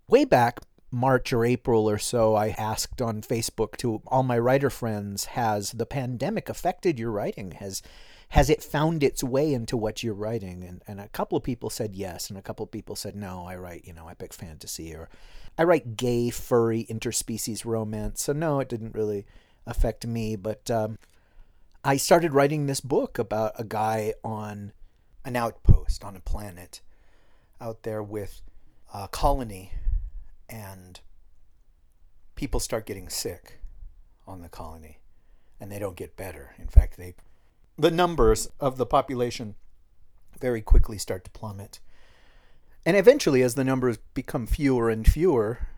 Way 0.08 0.24
back 0.24 0.60
March 0.90 1.32
or 1.32 1.44
April 1.44 1.88
or 1.88 1.98
so, 1.98 2.34
I 2.34 2.48
asked 2.48 3.02
on 3.02 3.20
Facebook 3.20 3.76
to 3.78 4.02
all 4.06 4.22
my 4.22 4.38
writer 4.38 4.70
friends, 4.70 5.26
has 5.26 5.72
the 5.72 5.86
pandemic 5.86 6.48
affected 6.48 6.98
your 6.98 7.10
writing? 7.10 7.52
Has 7.52 7.82
has 8.30 8.50
it 8.50 8.62
found 8.62 9.02
its 9.02 9.24
way 9.24 9.52
into 9.52 9.76
what 9.76 10.02
you're 10.02 10.14
writing? 10.14 10.64
And 10.64 10.82
and 10.86 11.00
a 11.00 11.08
couple 11.08 11.36
of 11.36 11.44
people 11.44 11.70
said 11.70 11.94
yes, 11.94 12.30
and 12.30 12.38
a 12.38 12.42
couple 12.42 12.64
of 12.64 12.70
people 12.70 12.96
said 12.96 13.16
no. 13.16 13.44
I 13.46 13.56
write, 13.56 13.84
you 13.86 13.92
know, 13.92 14.08
epic 14.08 14.32
fantasy 14.32 14.94
or 14.94 15.08
I 15.58 15.64
write 15.64 15.96
gay, 15.96 16.30
furry, 16.30 16.86
interspecies 16.88 17.64
romance. 17.64 18.22
So 18.22 18.32
no, 18.32 18.60
it 18.60 18.68
didn't 18.68 18.94
really 18.94 19.26
affect 19.66 20.06
me. 20.06 20.36
But 20.36 20.70
um, 20.70 20.98
I 21.84 21.96
started 21.96 22.32
writing 22.32 22.66
this 22.66 22.80
book 22.80 23.18
about 23.18 23.52
a 23.58 23.64
guy 23.64 24.14
on 24.24 24.72
an 25.28 25.36
outpost 25.36 26.02
on 26.02 26.16
a 26.16 26.20
planet 26.20 26.80
out 27.60 27.82
there 27.82 28.02
with 28.02 28.40
a 28.94 29.06
colony, 29.08 29.72
and 30.48 31.00
people 32.34 32.58
start 32.58 32.86
getting 32.86 33.10
sick 33.10 33.60
on 34.26 34.40
the 34.40 34.48
colony, 34.48 35.00
and 35.60 35.70
they 35.70 35.78
don't 35.78 35.96
get 35.96 36.16
better. 36.16 36.54
In 36.58 36.66
fact, 36.66 36.96
they 36.96 37.14
the 37.76 37.90
numbers 37.90 38.48
of 38.58 38.78
the 38.78 38.86
population 38.86 39.54
very 40.40 40.62
quickly 40.62 40.96
start 40.96 41.24
to 41.24 41.30
plummet. 41.30 41.78
And 42.86 42.96
eventually, 42.96 43.42
as 43.42 43.54
the 43.54 43.64
numbers 43.64 43.98
become 44.14 44.46
fewer 44.46 44.88
and 44.88 45.06
fewer, 45.06 45.68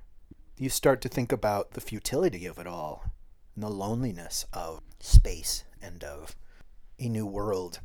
you 0.57 0.69
start 0.69 1.01
to 1.01 1.09
think 1.09 1.33
about 1.33 1.73
the 1.73 1.81
futility 1.81 2.47
of 2.47 2.59
it 2.59 2.69
all 2.69 3.05
and 3.57 3.65
the 3.65 3.69
loneliness 3.69 4.47
of 4.53 4.81
space 5.01 5.65
and 5.83 6.05
of 6.05 6.37
a 7.01 7.09
new 7.09 7.27
world. 7.27 7.81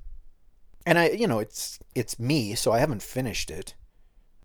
And 0.86 1.00
I, 1.00 1.10
you 1.10 1.28
know, 1.28 1.40
it's 1.40 1.80
it's 1.96 2.20
me, 2.20 2.56
so 2.56 2.72
I 2.72 2.80
haven't 2.80 3.02
finished 3.02 3.50
it. 3.50 3.76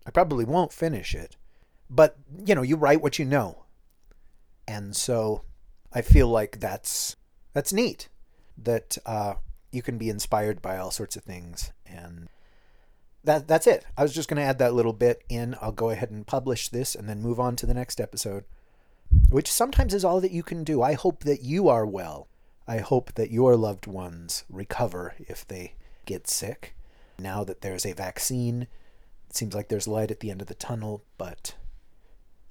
I 0.05 0.11
probably 0.11 0.45
won't 0.45 0.73
finish 0.73 1.13
it. 1.13 1.37
But, 1.89 2.17
you 2.45 2.55
know, 2.55 2.61
you 2.61 2.77
write 2.77 3.01
what 3.01 3.19
you 3.19 3.25
know. 3.25 3.65
And 4.67 4.95
so 4.95 5.43
I 5.93 6.01
feel 6.01 6.27
like 6.27 6.59
that's 6.59 7.17
that's 7.53 7.73
neat 7.73 8.07
that 8.57 8.97
uh, 9.05 9.35
you 9.71 9.81
can 9.81 9.97
be 9.97 10.09
inspired 10.09 10.61
by 10.61 10.77
all 10.77 10.91
sorts 10.91 11.15
of 11.15 11.23
things 11.23 11.71
and 11.85 12.29
that 13.23 13.47
that's 13.47 13.67
it. 13.67 13.85
I 13.97 14.03
was 14.03 14.13
just 14.13 14.29
going 14.29 14.37
to 14.37 14.47
add 14.47 14.57
that 14.59 14.73
little 14.73 14.93
bit 14.93 15.23
in. 15.29 15.55
I'll 15.61 15.71
go 15.71 15.89
ahead 15.89 16.11
and 16.11 16.25
publish 16.25 16.69
this 16.69 16.95
and 16.95 17.07
then 17.07 17.21
move 17.21 17.39
on 17.39 17.55
to 17.57 17.65
the 17.65 17.73
next 17.73 18.01
episode, 18.01 18.45
which 19.29 19.51
sometimes 19.51 19.93
is 19.93 20.05
all 20.05 20.21
that 20.21 20.31
you 20.31 20.43
can 20.43 20.63
do. 20.63 20.81
I 20.81 20.93
hope 20.93 21.23
that 21.23 21.43
you 21.43 21.67
are 21.67 21.85
well. 21.85 22.27
I 22.67 22.77
hope 22.77 23.13
that 23.15 23.31
your 23.31 23.55
loved 23.55 23.85
ones 23.85 24.43
recover 24.49 25.13
if 25.19 25.45
they 25.45 25.75
get 26.05 26.27
sick. 26.27 26.75
Now 27.19 27.43
that 27.43 27.61
there's 27.61 27.85
a 27.85 27.93
vaccine, 27.93 28.63
it 29.29 29.35
seems 29.35 29.53
like 29.53 29.69
there's 29.69 29.87
light 29.87 30.11
at 30.11 30.19
the 30.19 30.31
end 30.31 30.41
of 30.41 30.47
the 30.47 30.55
tunnel, 30.55 31.03
but 31.17 31.55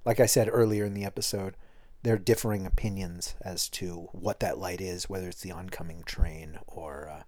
like 0.05 0.21
I 0.21 0.27
said 0.27 0.49
earlier 0.51 0.85
in 0.85 0.95
the 0.95 1.05
episode, 1.05 1.57
there 2.03 2.15
are 2.15 2.19
differing 2.19 2.65
opinions 2.65 3.35
as 3.43 3.69
to 3.71 4.09
what 4.13 4.41
that 4.41 4.59
light 4.59 4.81
is, 4.81 5.11
whether 5.11 5.29
it's 5.29 5.43
the 5.43 5.53
oncoming 5.53 6.03
train 6.05 6.59
or 6.67 7.09
uh, 7.09 7.23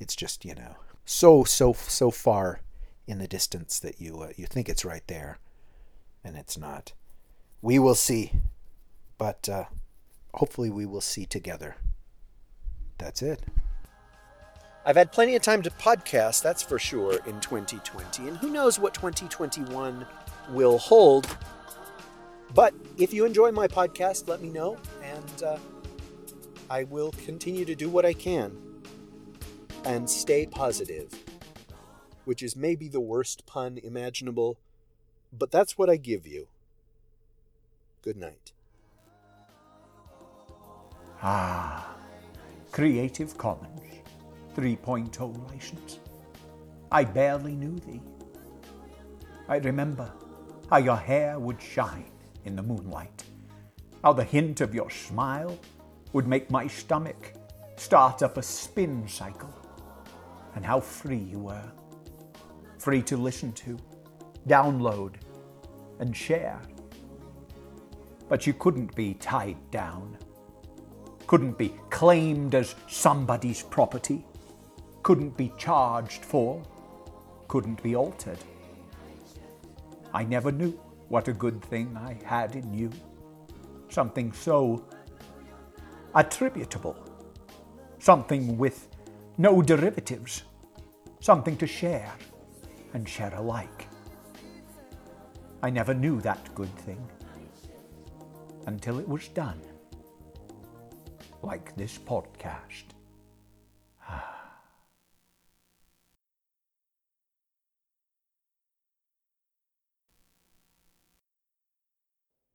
it's 0.00 0.16
just, 0.16 0.44
you 0.44 0.54
know, 0.54 0.76
so 1.04 1.44
so 1.44 1.72
so 1.72 2.10
far 2.10 2.60
in 3.06 3.18
the 3.18 3.28
distance 3.28 3.78
that 3.78 4.00
you 4.00 4.20
uh, 4.20 4.32
you 4.36 4.46
think 4.46 4.68
it's 4.68 4.84
right 4.84 5.06
there 5.06 5.38
and 6.24 6.36
it's 6.36 6.56
not. 6.56 6.92
We 7.60 7.78
will 7.78 7.94
see. 7.94 8.32
But 9.18 9.48
uh, 9.48 9.64
hopefully 10.34 10.68
we 10.70 10.84
will 10.84 11.00
see 11.00 11.26
together. 11.26 11.76
That's 12.98 13.22
it. 13.22 13.40
I've 14.84 14.96
had 14.96 15.12
plenty 15.12 15.36
of 15.36 15.42
time 15.42 15.62
to 15.62 15.70
podcast, 15.70 16.42
that's 16.42 16.62
for 16.62 16.76
sure, 16.76 17.14
in 17.26 17.40
2020, 17.40 18.26
and 18.26 18.36
who 18.36 18.50
knows 18.50 18.80
what 18.80 18.94
2021 18.94 20.04
will 20.50 20.76
hold. 20.78 21.36
But 22.52 22.74
if 22.98 23.14
you 23.14 23.24
enjoy 23.24 23.52
my 23.52 23.68
podcast, 23.68 24.26
let 24.26 24.42
me 24.42 24.48
know, 24.48 24.76
and 25.04 25.42
uh, 25.44 25.58
I 26.68 26.82
will 26.84 27.12
continue 27.12 27.64
to 27.64 27.76
do 27.76 27.88
what 27.88 28.04
I 28.04 28.12
can 28.12 28.56
and 29.84 30.10
stay 30.10 30.46
positive, 30.46 31.14
which 32.24 32.42
is 32.42 32.56
maybe 32.56 32.88
the 32.88 33.00
worst 33.00 33.46
pun 33.46 33.78
imaginable, 33.84 34.58
but 35.32 35.52
that's 35.52 35.78
what 35.78 35.90
I 35.90 35.96
give 35.96 36.26
you. 36.26 36.48
Good 38.02 38.16
night. 38.16 38.50
Ah, 41.22 41.94
Creative 42.72 43.38
Commons 43.38 43.91
3.0 44.54 45.50
license. 45.50 45.98
I 46.90 47.04
barely 47.04 47.54
knew 47.54 47.78
thee. 47.80 48.02
I 49.48 49.56
remember 49.56 50.12
how 50.68 50.76
your 50.78 50.96
hair 50.96 51.38
would 51.38 51.60
shine 51.60 52.10
in 52.44 52.56
the 52.56 52.62
moonlight, 52.62 53.24
how 54.02 54.12
the 54.12 54.24
hint 54.24 54.60
of 54.60 54.74
your 54.74 54.90
smile 54.90 55.58
would 56.12 56.26
make 56.26 56.50
my 56.50 56.66
stomach 56.66 57.32
start 57.76 58.22
up 58.22 58.36
a 58.36 58.42
spin 58.42 59.08
cycle, 59.08 59.52
and 60.54 60.64
how 60.64 60.80
free 60.80 61.16
you 61.16 61.38
were. 61.38 61.72
Free 62.78 63.02
to 63.02 63.16
listen 63.16 63.52
to, 63.52 63.78
download, 64.48 65.14
and 65.98 66.16
share. 66.16 66.60
But 68.28 68.46
you 68.46 68.52
couldn't 68.54 68.94
be 68.94 69.14
tied 69.14 69.70
down, 69.70 70.18
couldn't 71.26 71.56
be 71.56 71.74
claimed 71.90 72.54
as 72.54 72.74
somebody's 72.88 73.62
property, 73.62 74.24
couldn't 75.02 75.36
be 75.36 75.52
charged 75.56 76.24
for, 76.24 76.62
couldn't 77.48 77.82
be 77.82 77.96
altered. 77.96 78.38
I 80.14 80.24
never 80.24 80.52
knew 80.52 80.78
what 81.08 81.28
a 81.28 81.32
good 81.32 81.62
thing 81.62 81.96
I 81.96 82.16
had 82.24 82.56
in 82.56 82.72
you. 82.72 82.90
Something 83.88 84.32
so 84.32 84.84
attributable, 86.14 86.96
something 87.98 88.56
with 88.56 88.88
no 89.38 89.60
derivatives, 89.62 90.44
something 91.20 91.56
to 91.56 91.66
share 91.66 92.12
and 92.94 93.08
share 93.08 93.34
alike. 93.34 93.88
I 95.62 95.70
never 95.70 95.94
knew 95.94 96.20
that 96.20 96.54
good 96.54 96.74
thing 96.76 97.06
until 98.66 98.98
it 98.98 99.08
was 99.08 99.28
done, 99.28 99.60
like 101.42 101.74
this 101.76 101.98
podcast. 101.98 102.91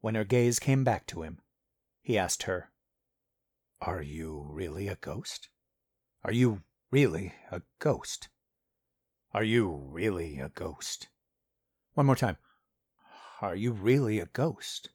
When 0.08 0.16
her 0.16 0.24
gaze 0.24 0.58
came 0.58 0.86
back 0.86 1.05
to 1.08 1.24
him, 1.24 1.41
he 2.01 2.18
asked 2.18 2.43
her, 2.43 2.72
Are 3.82 4.01
you 4.01 4.47
really 4.49 4.88
a 4.88 4.95
ghost? 4.95 5.49
Are 6.24 6.32
you 6.32 6.64
really 6.91 7.34
a 7.51 7.64
ghost? 7.80 8.30
Are 9.34 9.43
you 9.43 9.68
really 9.70 10.39
a 10.39 10.47
ghost? 10.47 11.10
One 11.93 12.05
more 12.05 12.16
time. 12.16 12.38
Are 13.41 13.53
you 13.53 13.74
really 13.74 14.22
a 14.22 14.28
ghost? 14.28 14.91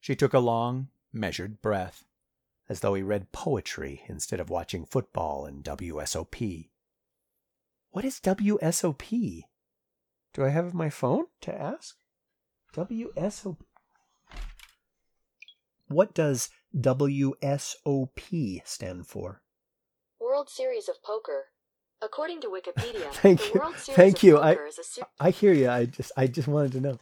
She 0.00 0.16
took 0.16 0.32
a 0.32 0.38
long, 0.38 0.88
measured 1.12 1.60
breath, 1.60 2.06
as 2.70 2.80
though 2.80 2.94
he 2.94 3.02
read 3.02 3.32
poetry 3.32 4.00
instead 4.08 4.40
of 4.40 4.48
watching 4.48 4.86
football 4.86 5.44
and 5.44 5.62
WSOP. 5.62 6.70
What 7.90 8.06
is 8.06 8.18
WSOP? 8.20 9.42
Do 10.32 10.42
I 10.42 10.48
have 10.48 10.72
my 10.72 10.88
phone 10.88 11.26
to 11.42 11.54
ask? 11.54 11.98
WSOP. 12.72 13.58
What 15.88 16.14
does 16.14 16.48
WSOP 16.76 18.60
stand 18.66 19.06
for? 19.06 19.42
World 20.20 20.48
Series 20.48 20.88
of 20.88 21.02
Poker. 21.02 21.46
According 22.02 22.40
to 22.42 22.48
Wikipedia, 22.48 23.10
Thank 23.12 23.40
the 23.40 23.46
you. 23.54 23.60
World 23.60 23.76
Series 23.76 23.96
Thank 23.96 24.16
of 24.18 24.22
you. 24.24 24.38
I- 24.38 24.52
is 24.54 24.78
a 24.78 24.84
ser- 24.84 25.06
I 25.20 25.30
hear 25.30 25.52
you. 25.52 25.68
I 25.70 25.86
just 25.86 26.12
I 26.16 26.26
just 26.26 26.48
wanted 26.48 26.72
to 26.72 26.80
know. 26.80 26.98